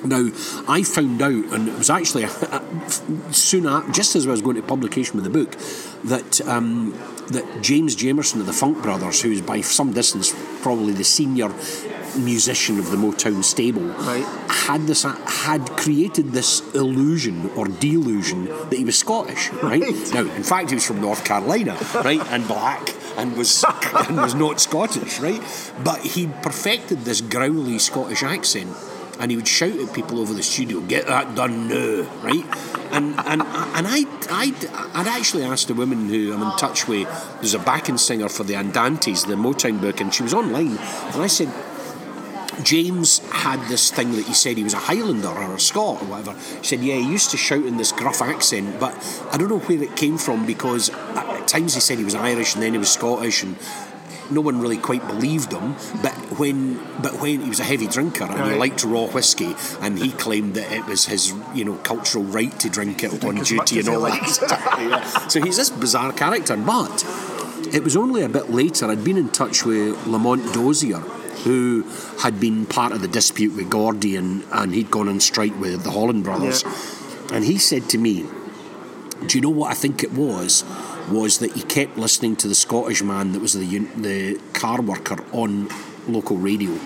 [0.03, 0.29] Now,
[0.67, 2.25] I found out, and it was actually
[3.31, 5.55] soon after, just as I was going to publication with the book,
[6.05, 6.91] that um,
[7.29, 11.49] that James Jamerson of the Funk Brothers, who's by some distance probably the senior
[12.17, 14.25] musician of the Motown stable, Right.
[14.49, 19.49] had this had created this illusion or delusion that he was Scottish.
[19.53, 19.81] Right?
[19.81, 20.13] Right.
[20.13, 22.95] now, in fact, he was from North Carolina, right, and black.
[23.17, 23.63] And was
[24.07, 25.41] and was not Scottish, right?
[25.83, 28.69] But he perfected this growly Scottish accent,
[29.21, 32.45] and he would shout at people over the studio, "Get that done now!" Right?
[32.91, 34.51] And and and I I
[34.95, 37.07] I'd actually asked a woman who I'm in touch with,
[37.39, 40.77] who's a backing singer for the Andantes, the Motown book, and she was online,
[41.13, 41.53] and I said,
[42.63, 46.05] James had this thing that he said he was a Highlander or a Scot or
[46.05, 46.33] whatever.
[46.33, 48.93] He said, yeah, he used to shout in this gruff accent, but
[49.31, 52.53] I don't know where it came from because at times he said he was Irish
[52.53, 53.55] and then he was Scottish and
[54.31, 55.75] no one really quite believed him.
[56.01, 59.99] But when but when he was a heavy drinker and he liked raw whiskey and
[59.99, 63.79] he claimed that it was his you know cultural right to drink it on duty
[63.79, 64.67] and all that.
[64.81, 65.27] Yeah.
[65.27, 67.05] So he's this bizarre character, but
[67.73, 70.99] it was only a bit later I'd been in touch with Lamont Dozier,
[71.43, 71.85] who
[72.19, 75.83] had been part of the dispute with Gordy and, and he'd gone on strike with
[75.83, 76.63] the Holland brothers.
[77.31, 78.25] And he said to me,
[79.27, 80.63] Do you know what I think it was?
[81.09, 85.17] Was that he kept listening to the Scottish man that was the the car worker
[85.33, 85.69] on
[86.07, 86.77] local radio,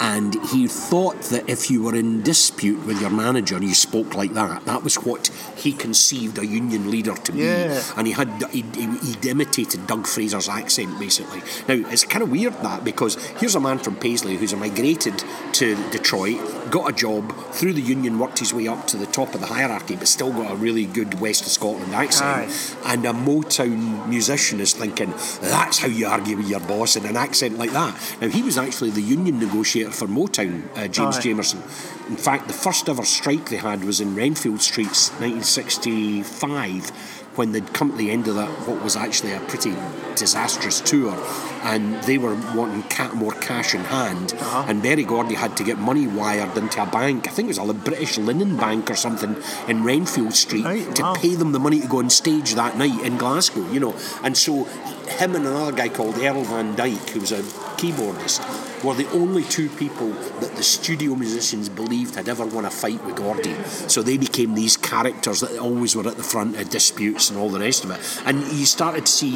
[0.00, 4.32] and he thought that if you were in dispute with your manager, you spoke like
[4.34, 4.64] that.
[4.64, 7.82] That was what he conceived a union leader to be, Yeah.
[7.96, 11.40] and he had he, he, he imitated Doug Fraser's accent basically.
[11.68, 15.22] Now it's kind of weird that because here's a man from Paisley who's migrated
[15.54, 16.38] to Detroit,
[16.70, 19.46] got a job through the union, worked his way up to the top of the
[19.46, 22.50] hierarchy, but still got a really good West of Scotland accent.
[22.84, 27.16] And a Motown musician is thinking that's how you argue with your boss in an
[27.16, 27.94] accent like that.
[28.20, 31.22] Now he was actually the union negotiator for Motown, uh, James Aye.
[31.22, 31.62] Jamerson.
[32.08, 36.90] In fact, the first ever strike they had was in Renfield Streets, 1965,
[37.36, 39.72] when they'd come to the end of that, what was actually a pretty
[40.16, 41.16] disastrous tour,
[41.62, 42.82] and they were wanting
[43.16, 44.34] more cash in hand,
[44.66, 47.28] and Berry Gordy had to get money wired into a bank.
[47.28, 49.36] I think it was a British Linen Bank or something
[49.68, 51.14] in Renfield Street Right, to wow.
[51.14, 53.94] pay them the money to go on stage that night in Glasgow, you know.
[54.24, 57.42] And so him and another guy called Earl Van Dyke, who was a
[57.78, 58.40] keyboardist,
[58.84, 60.10] were the only two people
[60.40, 63.54] that the studio musicians believed had ever won a fight with Gordy.
[63.88, 67.48] So they became these characters that always were at the front of disputes and all
[67.50, 68.00] the rest of it.
[68.26, 69.32] And you started to see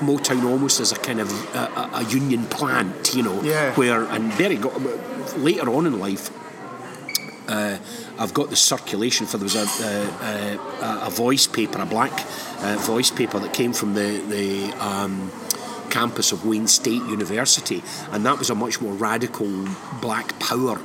[0.00, 3.72] Motown almost as a kind of a, a, a union plant, you know, Yeah.
[3.74, 4.74] where and Berry got
[5.38, 6.30] later on in life.
[7.48, 7.76] Uh,
[8.18, 12.12] I've got the circulation for there was a, a, a, a voice paper, a black
[12.60, 15.30] uh, voice paper that came from the the um,
[15.92, 19.68] campus of Wayne State University, and that was a much more radical
[20.00, 20.80] black power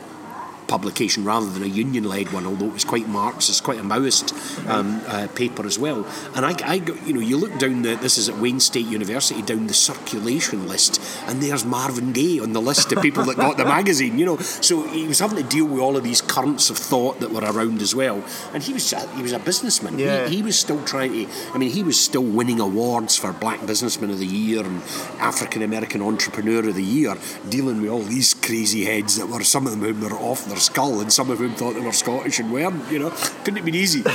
[0.68, 4.34] publication rather than a union-led one, although it was quite Marxist, quite a Maoist
[4.68, 6.06] um, uh, paper as well.
[6.36, 8.86] And I, I got, you know, you look down the, this is at Wayne State
[8.88, 13.38] University, down the circulation list, and there's Marvin Gaye on the list of people that
[13.38, 14.38] got the magazine, you know.
[14.38, 17.42] So he was having to deal with all of these currents of thought that were
[17.42, 18.24] around as well.
[18.54, 19.98] And he was, a- he was a businessman.
[20.00, 20.28] Yeah.
[20.28, 23.66] He, he was still trying to, I mean, he was still winning awards for Black
[23.66, 24.82] Businessman of the Year and
[25.20, 27.16] African American Entrepreneur of the Year,
[27.50, 30.57] dealing with all these crazy heads that were, some of them whom were off their
[30.60, 33.10] skull and some of whom thought they were Scottish and weren't, you know.
[33.44, 34.04] Couldn't have been easy.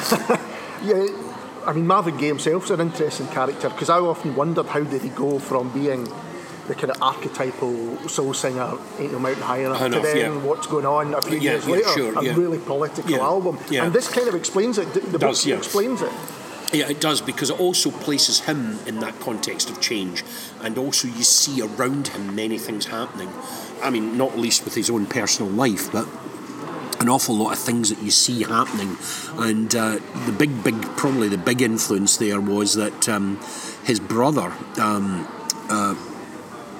[0.84, 1.06] Yeah,
[1.64, 5.10] I mean Marvin Gaye himself's an interesting character because I often wondered how did he
[5.10, 6.08] go from being
[6.66, 10.38] the kind of archetypal soul singer, Ain't No Mountain High Enough, to then yeah.
[10.42, 13.58] what's going on a few Yeah, years yeah, later, sure, a really political Yeah, album.
[13.72, 14.92] And this kind of explains it.
[14.92, 16.12] The Does, book explains it.
[16.72, 20.24] Yeah, it does because it also places him in that context of change,
[20.62, 23.30] and also you see around him many things happening.
[23.82, 26.08] I mean, not least with his own personal life, but
[27.02, 28.96] an awful lot of things that you see happening.
[29.32, 33.40] And uh, the big, big, probably the big influence there was that um,
[33.84, 34.52] his brother.
[34.78, 35.28] Um,
[35.68, 35.94] uh,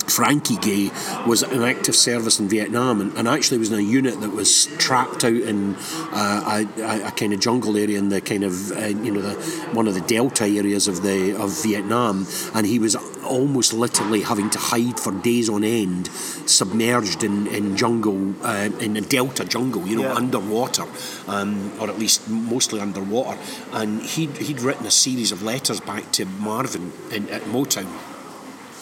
[0.09, 0.91] Frankie Gaye
[1.27, 4.67] was in active service in Vietnam and, and, actually was in a unit that was
[4.77, 5.77] trapped out in
[6.13, 9.35] uh, a, a, kind of jungle area in the kind of uh, you know the
[9.73, 12.97] one of the delta areas of the of Vietnam and he was
[13.33, 16.09] almost literally having to hide for days on end
[16.47, 20.15] submerged in, in jungle uh, in a delta jungle you know yeah.
[20.15, 20.85] underwater
[21.29, 23.39] um, or at least mostly underwater
[23.73, 27.89] and he'd, he'd written a series of letters back to Marvin in, at Motown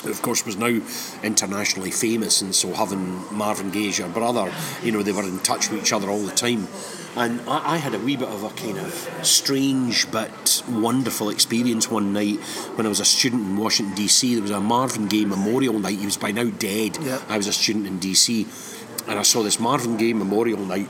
[0.03, 0.81] who of course was now
[1.23, 5.39] internationally famous and so having Marvin Gaye as your brother you know they were in
[5.39, 6.67] touch with each other all the time
[7.16, 8.92] and I, I, had a wee bit of a kind of
[9.23, 12.38] strange but wonderful experience one night
[12.77, 15.99] when I was a student in Washington DC there was a Marvin Gaye memorial night.
[15.99, 16.99] He was by now dead.
[17.03, 17.23] Yep.
[17.29, 20.88] I was a student in DC and I saw this Marvin Gaye memorial night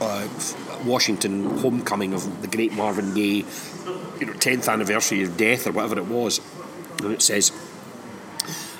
[0.00, 0.28] uh,
[0.84, 3.44] Washington homecoming of the great Marvin Gaye
[4.20, 6.40] you know 10th anniversary of death or whatever it was.
[7.02, 7.52] And it says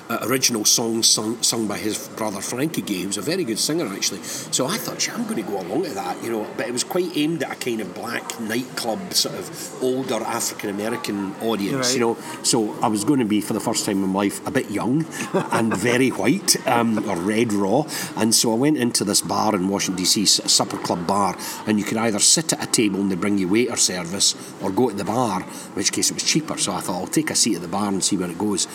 [0.09, 3.87] uh, original songs sung, sung by his brother Frankie Gaye, who's a very good singer
[3.87, 4.21] actually.
[4.23, 6.47] So I thought, I'm going to go along to that, you know.
[6.57, 10.69] But it was quite aimed at a kind of black nightclub sort of older African
[10.69, 11.93] American audience, right.
[11.95, 12.17] you know.
[12.43, 14.69] So I was going to be for the first time in my life a bit
[14.69, 17.83] young and very white um, or red raw,
[18.15, 20.23] and so I went into this bar in Washington D.C.
[20.23, 21.37] a supper club bar,
[21.67, 24.71] and you could either sit at a table and they bring you waiter service, or
[24.71, 26.57] go to the bar, in which case it was cheaper.
[26.57, 28.67] So I thought I'll take a seat at the bar and see where it goes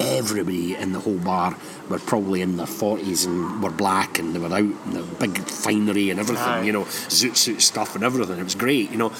[0.00, 1.56] everybody in the whole bar
[1.88, 5.38] were probably in their 40s and were black and they were out in the big
[5.38, 6.62] finery and everything, Aye.
[6.64, 8.38] you know, zoot suit stuff and everything.
[8.38, 9.12] It was great, you know.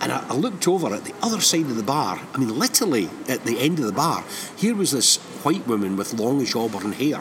[0.00, 2.20] And I, I, looked over at the other side of the bar.
[2.34, 4.24] I mean, literally at the end of the bar,
[4.56, 7.20] here was this white woman with longish auburn hair.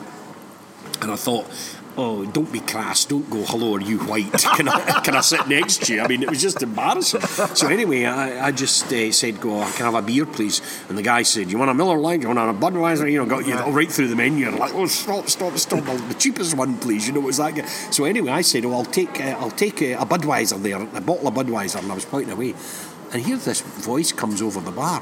[1.01, 1.45] And I thought,
[1.97, 4.31] oh, don't be crass, don't go, hello, are you white?
[4.55, 6.01] Can I, can I sit next to you?
[6.01, 7.21] I mean, it was just embarrassing.
[7.21, 10.61] So anyway, I, I just uh, said, go, can I have a beer, please?
[10.89, 12.21] And the guy said, you want a Miller Lite?
[12.21, 13.11] You want a Budweiser?
[13.11, 14.47] You know, got you right through the menu.
[14.47, 17.07] And like, oh, stop, stop, stop, the cheapest one, please.
[17.07, 17.67] You know, was that?
[17.91, 21.01] So anyway, I said, oh, I'll take, uh, I'll take uh, a Budweiser there, a
[21.01, 22.53] bottle of Budweiser, and I was pointing away.
[23.11, 25.01] And here this voice comes over the bar.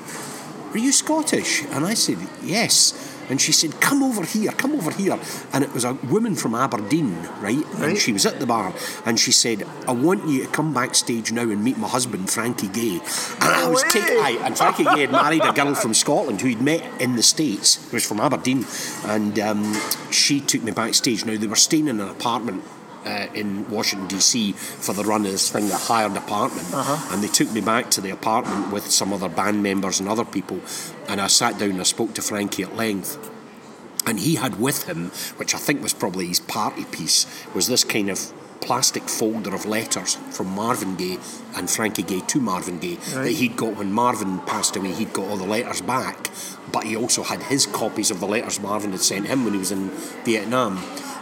[0.71, 1.63] Are you Scottish?
[1.65, 2.93] And I said, yes.
[3.31, 5.17] And she said, Come over here, come over here.
[5.53, 7.63] And it was a woman from Aberdeen, right?
[7.65, 7.89] right?
[7.89, 8.73] And she was at the bar
[9.05, 12.67] and she said, I want you to come backstage now and meet my husband, Frankie
[12.67, 12.99] Gaye.
[13.39, 16.61] And I was taken, and Frankie Gaye had married a girl from Scotland who he'd
[16.61, 18.65] met in the States, who was from Aberdeen.
[19.05, 21.25] And um, she took me backstage.
[21.25, 22.65] Now, they were staying in an apartment
[23.05, 24.53] uh, in Washington D.C.
[24.53, 27.13] for the run of this thing, a hired apartment, uh-huh.
[27.13, 30.25] and they took me back to the apartment with some other band members and other
[30.25, 30.59] people,
[31.07, 33.29] and I sat down and I spoke to Frankie at length.
[34.03, 37.83] And he had with him, which I think was probably his party piece, was this
[37.83, 41.17] kind of plastic folder of letters from Marvin Gaye
[41.55, 43.23] and Frankie Gaye to Marvin Gaye right.
[43.25, 44.91] that he'd got when Marvin passed away.
[44.93, 46.29] He'd got all the letters back,
[46.71, 49.59] but he also had his copies of the letters Marvin had sent him when he
[49.59, 49.89] was in
[50.23, 50.77] Vietnam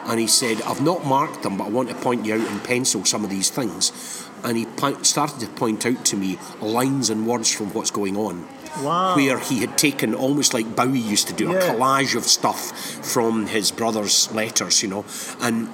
[0.09, 2.59] and he said, I've not marked them, but I want to point you out in
[2.61, 4.27] pencil some of these things.
[4.43, 4.65] And he
[5.03, 8.47] started to point out to me lines and words from what's going on.
[8.81, 9.15] Wow.
[9.15, 11.57] Where he had taken almost like Bowie used to do, yeah.
[11.57, 12.71] a collage of stuff
[13.05, 15.05] from his brother's letters, you know.
[15.41, 15.71] And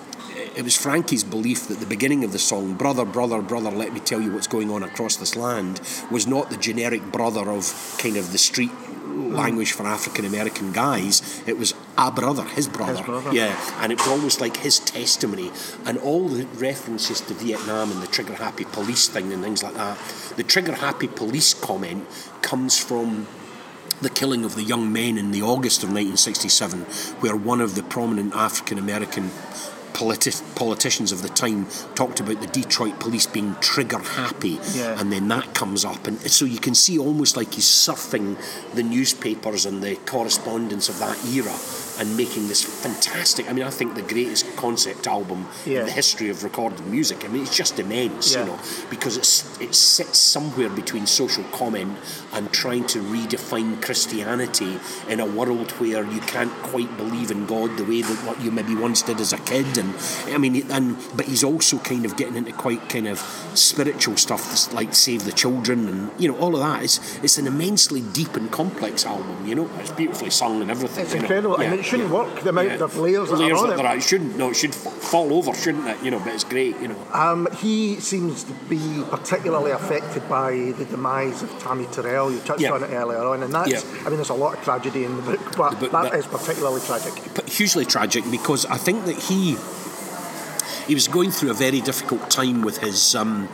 [0.56, 4.00] it was Frankie's belief that the beginning of the song, Brother, Brother, Brother, let me
[4.02, 5.80] tell you what's going on across this land,
[6.12, 8.72] was not the generic brother of kind of the street
[9.16, 9.34] Hmm.
[9.34, 11.42] language for African American guys.
[11.48, 12.98] It was a brother, his brother.
[12.98, 13.34] his brother.
[13.34, 15.52] Yeah, and it was almost like his testimony.
[15.86, 19.76] And all the references to Vietnam and the trigger happy police thing and things like
[19.76, 19.98] that.
[20.36, 22.06] The trigger happy police comment
[22.42, 23.28] comes from
[24.02, 26.82] the killing of the young men in the August of 1967,
[27.22, 29.32] where one of the prominent African American
[29.96, 35.00] politi- politicians of the time talked about the Detroit police being trigger happy, yeah.
[35.00, 38.38] and then that comes up, and so you can see almost like he's surfing
[38.74, 41.56] the newspapers and the correspondence of that era
[42.00, 43.50] and making this fantastic.
[43.50, 45.80] I mean, I think the greatest concept album yeah.
[45.80, 47.24] in the history of recorded music.
[47.24, 48.42] I mean, it's just immense, yeah.
[48.42, 51.98] you know, because it's it sits somewhere between social comment
[52.34, 54.78] and trying to redefine Christianity
[55.08, 58.52] in a world where you can't quite believe in God the way that what you
[58.52, 59.94] maybe once did as a kid, and
[60.28, 63.20] I mean, and but he's also kind of getting into quite kind of
[63.54, 66.84] spiritual stuff like Save the Children and you know all of that.
[66.84, 69.46] It's it's an immensely deep and complex album.
[69.46, 71.06] You know, it's beautifully sung and everything.
[71.06, 71.62] It's incredible.
[71.62, 72.16] Yeah shouldn't yeah.
[72.16, 72.84] work the amount yeah.
[72.84, 73.98] of layers, layers that that it.
[73.98, 74.38] It shouldn't.
[74.38, 76.02] No, it should fall over, shouldn't it?
[76.04, 76.80] You know, but it's great.
[76.80, 77.08] You know.
[77.14, 82.32] Um, he seems to be particularly affected by the demise of Tammy Terrell.
[82.32, 82.72] You touched yeah.
[82.72, 83.86] on it earlier on, and that's.
[84.02, 86.16] I mean, there's a lot of tragedy in the book, but, the book, that but,
[86.16, 87.14] is particularly tragic.
[87.48, 89.58] Hugely tragic because I think that he
[90.88, 93.16] he was going through a very difficult time with his.
[93.16, 93.50] Um,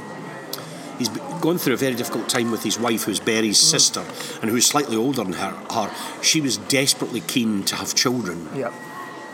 [1.01, 1.09] he's
[1.41, 3.71] gone through a very difficult time with his wife, who's Berry's mm.
[3.71, 4.03] sister,
[4.41, 5.51] and who's slightly older than her.
[5.71, 5.91] her.
[6.21, 8.71] She was desperately keen to have children Yeah.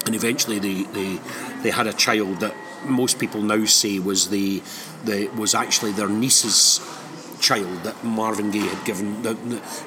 [0.06, 1.20] and eventually they, they
[1.64, 4.62] they had a child that most people now say was the
[5.04, 6.80] the was actually their niece's
[7.40, 9.38] child that Marvin Gaye had given that,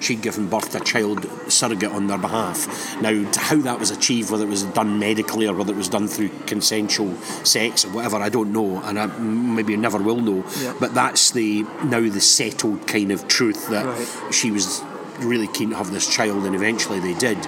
[0.01, 3.01] she'd given birth to a child surrogate on their behalf.
[3.01, 6.09] Now how that was achieved, whether it was done medically or whether it was done
[6.09, 10.45] through consensual sex or whatever, I don't know, and I maybe never will know.
[10.61, 10.75] Yeah.
[10.79, 14.35] But that's the now the settled kind of truth that Right.
[14.35, 14.83] she was
[15.19, 17.39] really keen to have this child, and eventually they did.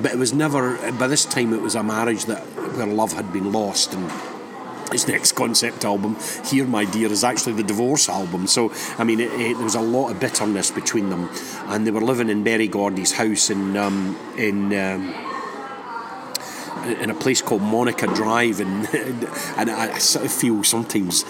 [0.00, 0.76] But it was never.
[0.92, 2.40] By this time, it was a marriage that
[2.76, 4.10] where love had been lost, and
[4.92, 8.46] his next concept album, "Here, My Dear," is actually the divorce album.
[8.46, 11.28] So, I mean, it, it, there was a lot of bitterness between them,
[11.66, 14.72] and they were living in Berry Gordy's house in um, in.
[14.74, 15.14] Um,
[16.84, 18.88] in a place called Monica Drive, and
[19.56, 21.24] and I, I sort of feel sometimes,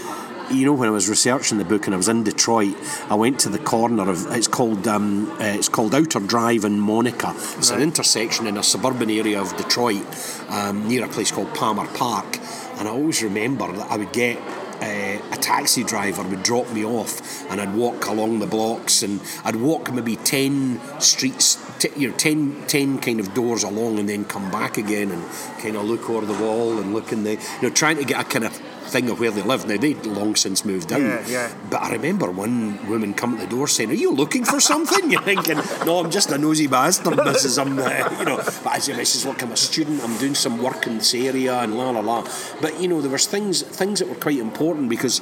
[0.51, 2.77] you know, when I was researching the book and I was in Detroit,
[3.11, 6.79] I went to the corner of it's called um, uh, it's called Outer Drive in
[6.79, 7.35] Monica.
[7.59, 10.07] It's an intersection in a suburban area of Detroit,
[10.49, 12.39] um, near a place called Palmer Park,
[12.79, 14.39] and I always remember that I would get
[14.83, 19.21] uh, a taxi driver would drop me off and I'd walk along the blocks and
[19.45, 24.09] I'd walk maybe 10 streets, t- you know, 10, 10 kind of doors along and
[24.09, 25.25] then come back again and
[25.61, 28.21] kind of look over the wall and look in the, you know, trying to get
[28.21, 28.61] a kind of
[28.93, 29.67] thing of where they live.
[29.67, 31.01] Now, they'd long since moved out.
[31.01, 31.55] Yeah, yeah.
[31.71, 35.11] But I remember one woman come to the door saying, Are you looking for something?
[35.13, 37.61] You're thinking, No, I'm just a nosy bastard, Mrs.
[37.61, 38.37] I'm, uh, you know.
[38.37, 39.25] But I said, Mrs.
[39.25, 42.29] Look, I'm a student, I'm doing some work in this area and la la la.
[42.61, 45.21] But, you know, there was things, things that were quite important because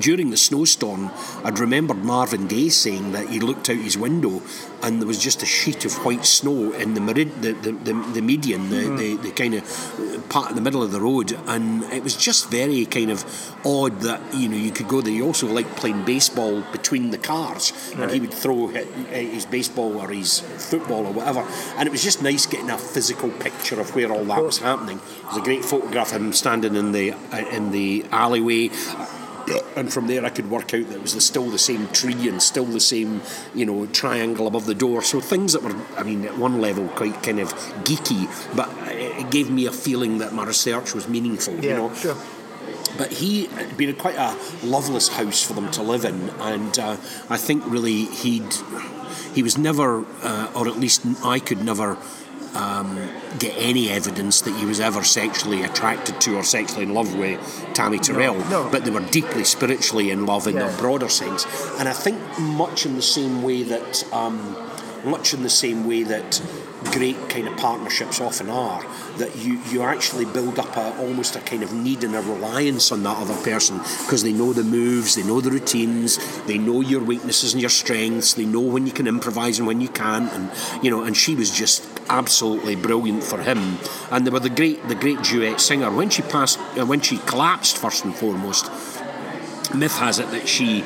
[0.00, 1.10] during the snowstorm,
[1.44, 4.42] I'd remembered Marvin Gaye saying that he looked out his window
[4.82, 7.92] and there was just a sheet of white snow in the merid- the, the, the,
[8.14, 11.82] the median, the, the, the kind of part in the middle of the road, and
[11.84, 13.24] it was just very kind of
[13.64, 15.12] odd that you know you could go there.
[15.12, 20.10] He also liked playing baseball between the cars, and he would throw his baseball or
[20.10, 21.40] his football or whatever,
[21.76, 25.00] and it was just nice getting a physical picture of where all that was happening.
[25.24, 28.70] There's a great photograph of him standing in the uh, in the alleyway
[29.76, 32.28] and from there I could work out that it was the, still the same tree
[32.28, 33.22] and still the same,
[33.54, 35.02] you know, triangle above the door.
[35.02, 37.52] So things that were, I mean, at one level quite kind of
[37.84, 41.54] geeky, but it gave me a feeling that my research was meaningful.
[41.56, 42.16] Yeah, you know, sure.
[42.96, 46.96] but he had been quite a loveless house for them to live in, and uh,
[47.28, 48.52] I think really he'd
[49.34, 51.96] he was never, uh, or at least I could never.
[52.58, 57.14] Um, get any evidence that he was ever sexually attracted to or sexually in love
[57.16, 57.38] with
[57.72, 58.68] Tammy Terrell, no.
[58.68, 60.74] but they were deeply spiritually in love in Yeah.
[60.74, 61.46] a broader sense.
[61.78, 64.56] And I think much in the same way that, um,
[65.04, 66.42] much in the same way that
[66.92, 68.84] great kind of partnerships often are,
[69.18, 72.90] that you, you actually build up a, almost a kind of need and a reliance
[72.90, 76.80] on that other person because they know the moves, they know the routines, they know
[76.80, 80.32] your weaknesses and your strengths, they know when you can improvise and when you can't,
[80.32, 80.50] and
[80.82, 81.02] you know.
[81.04, 83.78] And she was just absolutely brilliant for him.
[84.10, 85.90] And they were the great the great duet singer.
[85.90, 88.66] When she passed, uh, when she collapsed, first and foremost,
[89.74, 90.82] myth has it that she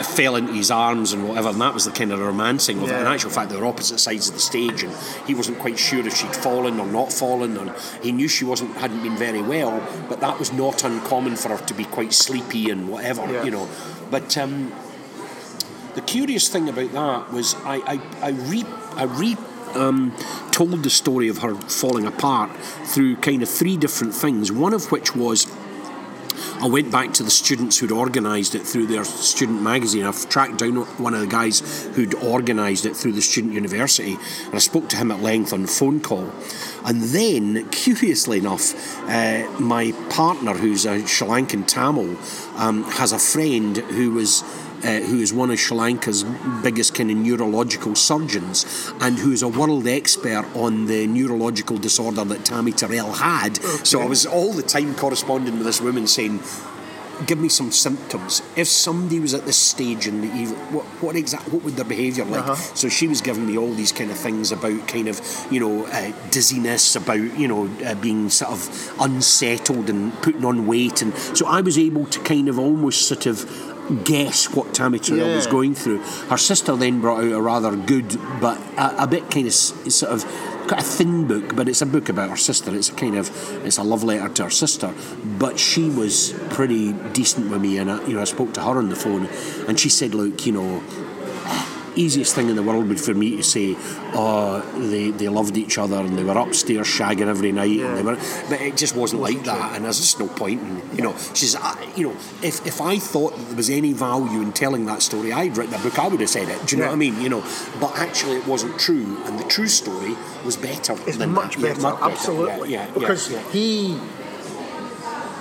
[0.00, 2.98] fell into his arms and whatever, and that was the kind of romancing of it.
[2.98, 4.94] In actual fact, they were opposite sides of the stage, and
[5.26, 7.70] he wasn't quite sure if she'd fallen or not fallen, and
[8.02, 11.66] he knew she wasn't hadn't been very well, but that was not uncommon for her
[11.66, 13.44] to be quite sleepy and whatever, Yeah.
[13.44, 13.68] you know.
[14.10, 14.72] But um,
[15.94, 18.64] the curious thing about that was I I, I re
[18.96, 19.36] I re
[19.76, 20.14] um,
[20.50, 22.50] told the story of her falling apart
[22.84, 24.52] through kind of three different things.
[24.52, 25.46] One of which was
[26.62, 30.04] I went back to the students who'd organised it through their student magazine.
[30.04, 34.54] I've tracked down one of the guys who'd organised it through the student university, and
[34.54, 36.30] I spoke to him at length on phone call.
[36.84, 38.74] And then, curiously enough,
[39.08, 42.18] uh, my partner, who's a Sri Lankan Tamil,
[42.56, 44.44] um, has a friend who was
[44.84, 46.24] uh, who is one of Sri Lanka's
[46.62, 52.24] biggest kind of neurological surgeons and who is a world expert on the neurological disorder
[52.24, 53.62] that Tammy Terrell had.
[53.86, 56.40] So I was all the time corresponding with this woman saying,
[57.26, 58.40] Give me some symptoms.
[58.56, 61.84] If somebody was at this stage in the ev- what what exact what would their
[61.84, 62.56] behaviour like?
[62.74, 65.84] So she was giving me all these kind of things about kind of you know
[65.84, 71.14] uh, dizziness, about you know uh, being sort of unsettled and putting on weight, and
[71.36, 73.44] so I was able to kind of almost sort of
[73.90, 75.98] guess what Tammy Terrell was going through.
[76.28, 80.12] Her sister then brought out a rather good, but a, a bit kind of sort
[80.12, 80.24] of
[80.68, 82.74] quite a thin book, but it's a book about her sister.
[82.74, 83.30] It's a kind of
[83.66, 84.94] it's a love letter to her sister.
[85.38, 88.78] But she was pretty decent with me, and I, you know I spoke to her
[88.78, 89.28] on the phone,
[89.68, 90.82] and she said, "Look, you know."
[91.96, 93.74] Easiest thing in the world would for me to say,
[94.14, 94.60] oh,
[94.90, 98.16] they, they loved each other and they were upstairs shagging every night, and they were,
[98.48, 100.60] but it just wasn't like that, and there's just no point.
[100.62, 104.40] In, you know, she's, I, you know, if if I thought there was any value
[104.40, 105.98] in telling that story, I'd written a book.
[105.98, 106.66] I would have said it.
[106.66, 106.90] Do you know Yeah.
[106.90, 107.20] what I mean?
[107.20, 107.44] You know,
[107.80, 110.14] but actually, it wasn't true, and the true story
[110.44, 110.94] was better.
[111.06, 111.62] It's than much that.
[111.62, 112.72] Yeah, better, much absolutely.
[112.72, 113.52] Yeah, yeah, because yeah, yeah.
[113.52, 113.98] he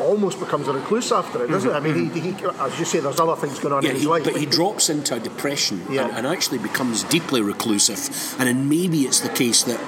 [0.02, 1.74] almost becomes a recluse after it, doesn't it?
[1.74, 3.86] I mean, he, he, as you say, there's other things going on Mm-hmm.
[3.86, 4.24] Yeah, in his he, life.
[4.24, 6.06] but he drops into a depression Yeah.
[6.08, 8.00] and, and actually becomes deeply reclusive.
[8.39, 9.80] And then maybe it's the case that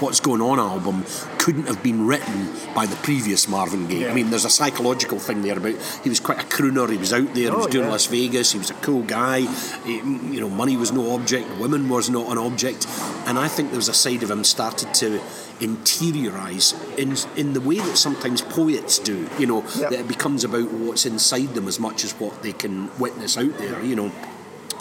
[0.00, 1.04] What's Going On album
[1.38, 4.00] couldn't have been written by the previous Marvin Gaye.
[4.02, 4.10] Yeah.
[4.10, 6.88] I mean, there's a psychological thing there about he was quite a crooner.
[6.90, 7.44] He was out there.
[7.44, 7.90] he was Oh, doing yeah.
[7.92, 8.52] Las Vegas.
[8.52, 9.40] He was a cool guy.
[9.84, 11.48] He- you know, money was no object.
[11.58, 12.86] Women was not an object.
[13.26, 15.20] And I think there was a side of him started to
[15.60, 19.28] interiorize in in the way that sometimes poets do.
[19.38, 19.90] You know, Yeah.
[19.90, 23.56] that it becomes about what's inside them as much as what they can witness out
[23.58, 23.82] there.
[23.84, 24.12] You know.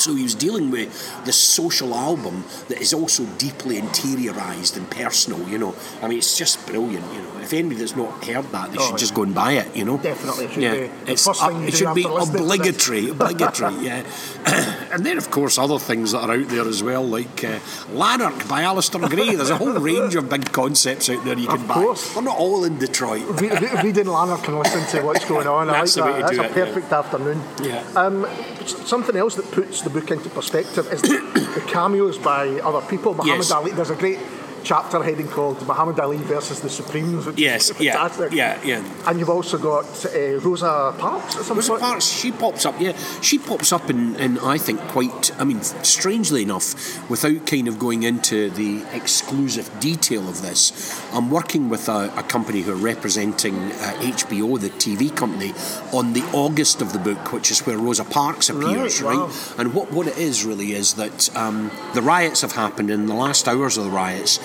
[0.09, 0.89] So he was dealing with
[1.23, 5.75] this social album that is also deeply interiorized and personal, you know.
[6.01, 7.29] I mean, it's just brilliant, you know.
[7.41, 9.85] If anybody that's not heard that, they Oh, should just go and buy it, you
[9.85, 9.97] know.
[9.97, 10.73] Definitely, it should yeah.
[11.05, 12.41] be It's first thing you it should be after listening to this.
[12.41, 14.03] obligatory, obligatory, yeah.
[14.93, 17.59] and then, of course, other things that are out there as well, like uh,
[17.93, 19.35] Lanark by Alasdair Gray.
[19.35, 21.73] There's a whole range of big concepts out there you can Of buy.
[21.75, 22.13] course.
[22.15, 23.23] They're not all in Detroit.
[23.39, 25.67] Re- re- reading Lanark and listening to what's going on.
[25.75, 26.35] That's I the like that.
[26.35, 26.65] That's a it, yeah.
[26.65, 27.41] perfect afternoon.
[27.61, 27.83] Yeah.
[27.95, 28.27] Um,
[28.65, 31.17] something else that puts the book into perspective is the,
[31.55, 33.13] the cameos by other people.
[33.13, 33.51] Muhammad Yes.
[33.51, 33.71] Ali.
[33.71, 34.19] There's a great
[34.63, 37.25] chapter heading called Muhammad Ali versus the Supremes.
[37.25, 38.83] Which Yes, is yeah, yeah, yeah.
[39.07, 41.81] And you've also got uh, Rosa Parks at some Rosa point.
[41.81, 42.93] Parks, she pops up, yeah.
[43.21, 47.79] She pops up in, in, I think, quite, I mean, strangely enough, without kind of
[47.79, 50.71] going into the exclusive detail of this,
[51.13, 55.53] I'm working with a, a company who are representing uh, HBO, the TV company,
[55.93, 59.27] on the August of the book, which is where Rosa Parks appears, Right, right?
[59.27, 59.31] wow.
[59.57, 63.13] And what, what it is really is that um, the riots have happened, in the
[63.15, 64.39] last hours of the riots,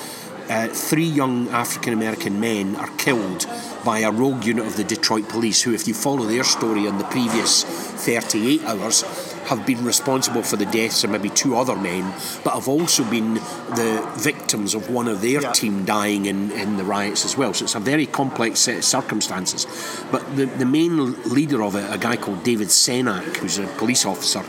[0.48, 3.46] uh, three young African American men are killed
[3.84, 6.98] by a rogue unit of the Detroit police, who, if you follow their story in
[6.98, 9.02] the previous 38 hours,
[9.48, 12.02] have been responsible for the deaths of maybe two other men,
[12.44, 15.52] but have also been the victims of one of their Yeah.
[15.52, 17.52] team dying in, in the riots as well.
[17.52, 19.66] So it's a very complex set of circumstances.
[20.10, 24.06] But the, the main leader of it, a guy called David Senak, who's a police
[24.06, 24.42] officer,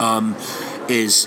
[0.00, 0.34] um,
[0.88, 1.26] is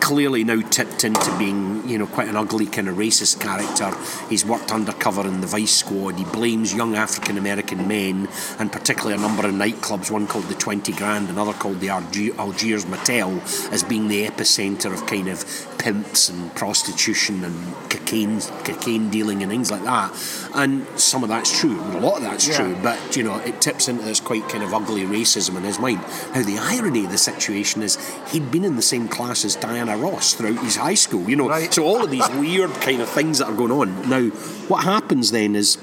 [0.00, 3.92] clearly now tipped into being, you know, quite an ugly kind of racist character.
[4.28, 6.16] He's worked undercover in the Vice Squad.
[6.16, 8.28] He blames young African American men,
[8.58, 12.36] and particularly a number of nightclubs, one called the Twenty Grand, another called the Algiers,
[12.38, 13.40] Algiers Motel,
[13.70, 15.44] as being the epicenter of kind of
[15.78, 20.12] pimps and prostitution and cocaine, cocaine dealing and things like that.
[20.54, 21.80] And some of that's true.
[21.80, 22.56] A lot of that's Yeah.
[22.56, 22.76] true.
[22.82, 26.00] But you know, it tips into this quite kind of ugly racism in his mind.
[26.34, 27.98] Now, the irony of the situation is
[28.30, 31.28] he'd been in the same class as Diana Ross throughout his high school.
[31.28, 31.72] You know, Right.
[31.72, 34.08] so all of these weird kind of things that are going on.
[34.08, 34.28] Now,
[34.68, 35.78] what happens then is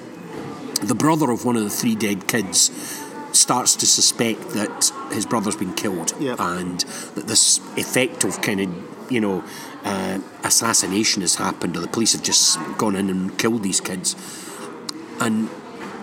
[0.82, 2.72] the brother of one of the three dead kids
[3.32, 6.36] starts to suspect that his brother's been killed Yeah.
[6.40, 6.80] and
[7.16, 9.44] that this effect of kind of you know
[9.86, 14.16] uh, assassination has happened or the police have just gone in and killed these kids
[15.20, 15.50] and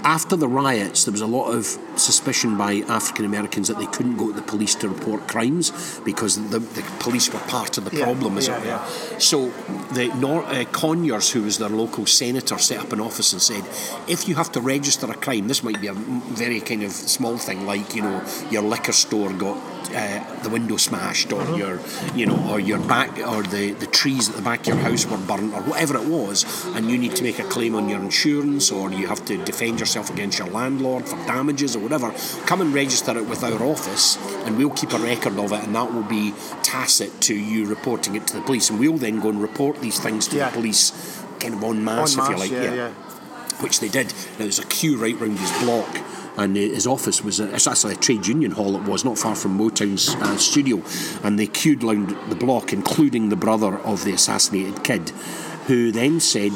[0.05, 4.17] after the riots, there was a lot of suspicion by African Americans that they couldn't
[4.17, 7.97] go to the police to report crimes because the, the police were part of the
[7.97, 8.67] Yeah, problem, as yeah, it
[9.15, 9.21] were.
[9.21, 9.49] So
[9.93, 13.65] the Nor- uh, Conyers, who was their local senator, set up an office and said,
[14.09, 17.37] if you have to register a crime, this might be a very kind of small
[17.39, 19.57] thing, like you know your liquor store got
[19.95, 21.59] uh, the window smashed, or Mm-hmm.
[21.59, 21.81] your
[22.19, 25.07] you know, or your back, or the the trees at the back of your house
[25.07, 28.01] were burnt, or whatever it was, and you need to make a claim on your
[28.01, 32.13] insurance, or you have to defend yourself against your landlord for damages or whatever.
[32.47, 35.75] Come and register it with our office, and we'll keep a record of it, and
[35.77, 39.29] that will be tacit to you reporting it to the police, and we'll then go
[39.29, 40.49] and report these things to Yeah.
[40.51, 40.93] the police,
[41.39, 42.51] kind of en masse, En if you like.
[42.51, 42.89] yeah, yeah.
[43.61, 44.09] Which they did.
[44.39, 45.89] Now, there's a queue right round his block,
[46.37, 48.75] and uh, his office was it's actually a trade union hall.
[48.77, 50.83] It was not far from Motown's uh, studio,
[51.23, 55.11] and they queued round the block, including the brother of the assassinated kid,
[55.69, 56.51] who then said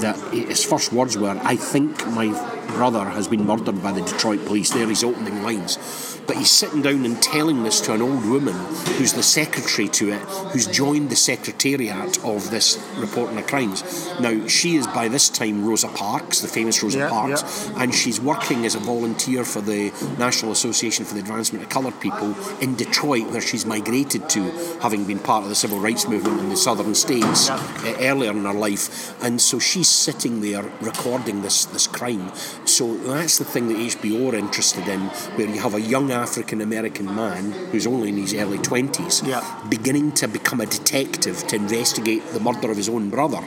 [0.00, 2.26] that his first words were, "I think my
[2.68, 6.13] brother has been murdered by the Detroit police." They're his opening lines.
[6.26, 8.54] But he's sitting down and telling this to an old woman
[8.96, 10.20] who's the secretary to it,
[10.52, 13.82] who's joined the secretariat of this reporting of crimes.
[14.20, 18.20] Now, she is by this time Rosa Parks, the famous Rosa Yeah, Parks, and she's
[18.20, 22.74] working as a volunteer for the National Association for the Advancement of Coloured People in
[22.74, 24.50] Detroit, where she's migrated to,
[24.80, 27.56] having been part of the civil rights movement in the southern states Yeah.
[27.84, 29.14] uh, earlier in her life.
[29.22, 32.32] And so she's sitting there recording this, this crime.
[32.64, 35.00] So that's the thing that HBO are interested in,
[35.36, 39.42] where you have a young African American man who's only in his early 20s Yeah.
[39.68, 43.42] beginning to become a detective to investigate the murder of his own brother,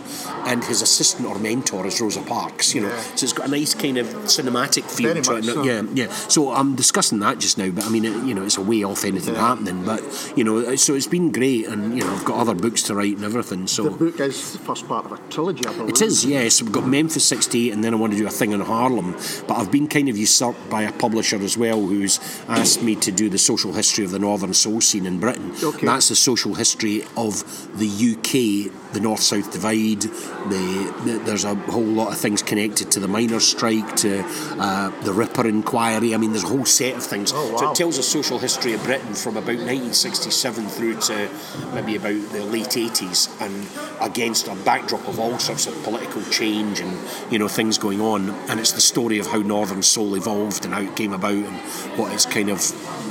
[0.45, 2.75] and his assistant or mentor is Rosa Parks.
[2.75, 3.01] You know, Yeah.
[3.15, 5.45] so it's got a nice kind of cinematic feel Very to it.
[5.45, 5.63] so.
[5.63, 6.07] Yeah, yeah.
[6.27, 8.83] So I'm discussing that just now, but I mean, it, you know, it's a way
[8.83, 9.47] off anything Yeah.
[9.47, 9.83] happening.
[9.85, 10.03] But
[10.35, 12.95] you know, uh, so it's been great, and you know, I've got other books to
[12.95, 13.67] write and everything.
[13.67, 15.89] So The book is the first part of a trilogy, I believe.
[15.89, 16.61] it is, yes.
[16.61, 19.15] We've got Memphis 68 and then I want to do a thing in Harlem.
[19.47, 22.19] But I've been kind of usurped by a publisher as well who's
[22.57, 25.53] asked me to do the social history of the Northern Soul scene in Britain.
[25.61, 25.85] Okay.
[25.85, 27.43] That's the social history of
[27.77, 30.01] the UK, the North South divide.
[30.01, 34.23] The, the, there's a whole lot of things connected to the miners' strike, to
[34.59, 36.13] uh, the Ripper inquiry.
[36.13, 37.31] I mean, there's a whole set of things.
[37.33, 41.29] Oh, So it tells a social history of Britain from about 1967 through to
[41.73, 43.67] maybe about the late 80s and
[44.01, 46.97] against a backdrop of all sorts of political change and
[47.31, 50.73] you know things going on and it's the story of how Northern Soul evolved and
[50.73, 51.57] how it came about and
[51.97, 52.59] what its kind of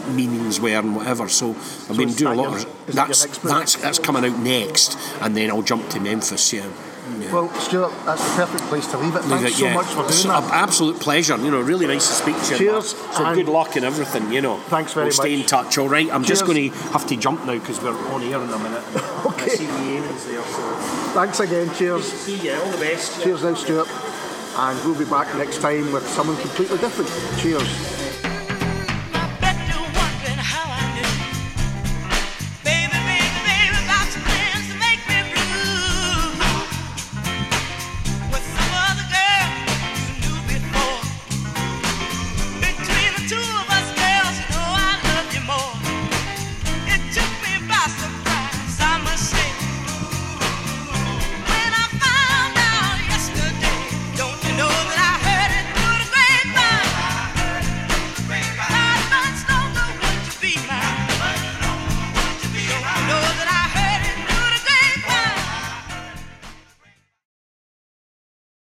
[0.09, 1.51] meanings were and whatever so
[1.91, 4.25] I've been is doing a lot your- of is that your that's that's that's coming
[4.25, 6.67] out next and then I'll jump to Memphis yeah
[7.21, 7.33] Yeah.
[7.33, 9.23] Well, Stuart, that's the perfect place to leave it.
[9.27, 10.43] Leave Thanks it, so much for doing So, that.
[10.51, 11.37] a- Absolute pleasure.
[11.37, 12.59] You know, really nice to speak to you.
[12.59, 12.97] Cheers.
[13.15, 14.33] So good luck and everything.
[14.33, 14.57] You know.
[14.67, 15.43] Thanks very we'll Stay much.
[15.43, 15.79] in touch.
[15.79, 16.11] All right.
[16.13, 18.83] I'm just going to have to jump now because we're on air in a minute.
[19.27, 19.45] Okay.
[19.45, 20.43] I see the there.
[20.43, 20.75] So.
[21.15, 21.73] Thanks again.
[21.77, 22.05] Cheers.
[22.13, 22.55] See you.
[22.55, 23.23] All the best.
[23.23, 23.89] Cheers now, Stuart.
[24.59, 27.11] And we'll be back next time with someone completely different.
[27.41, 28.06] Cheers.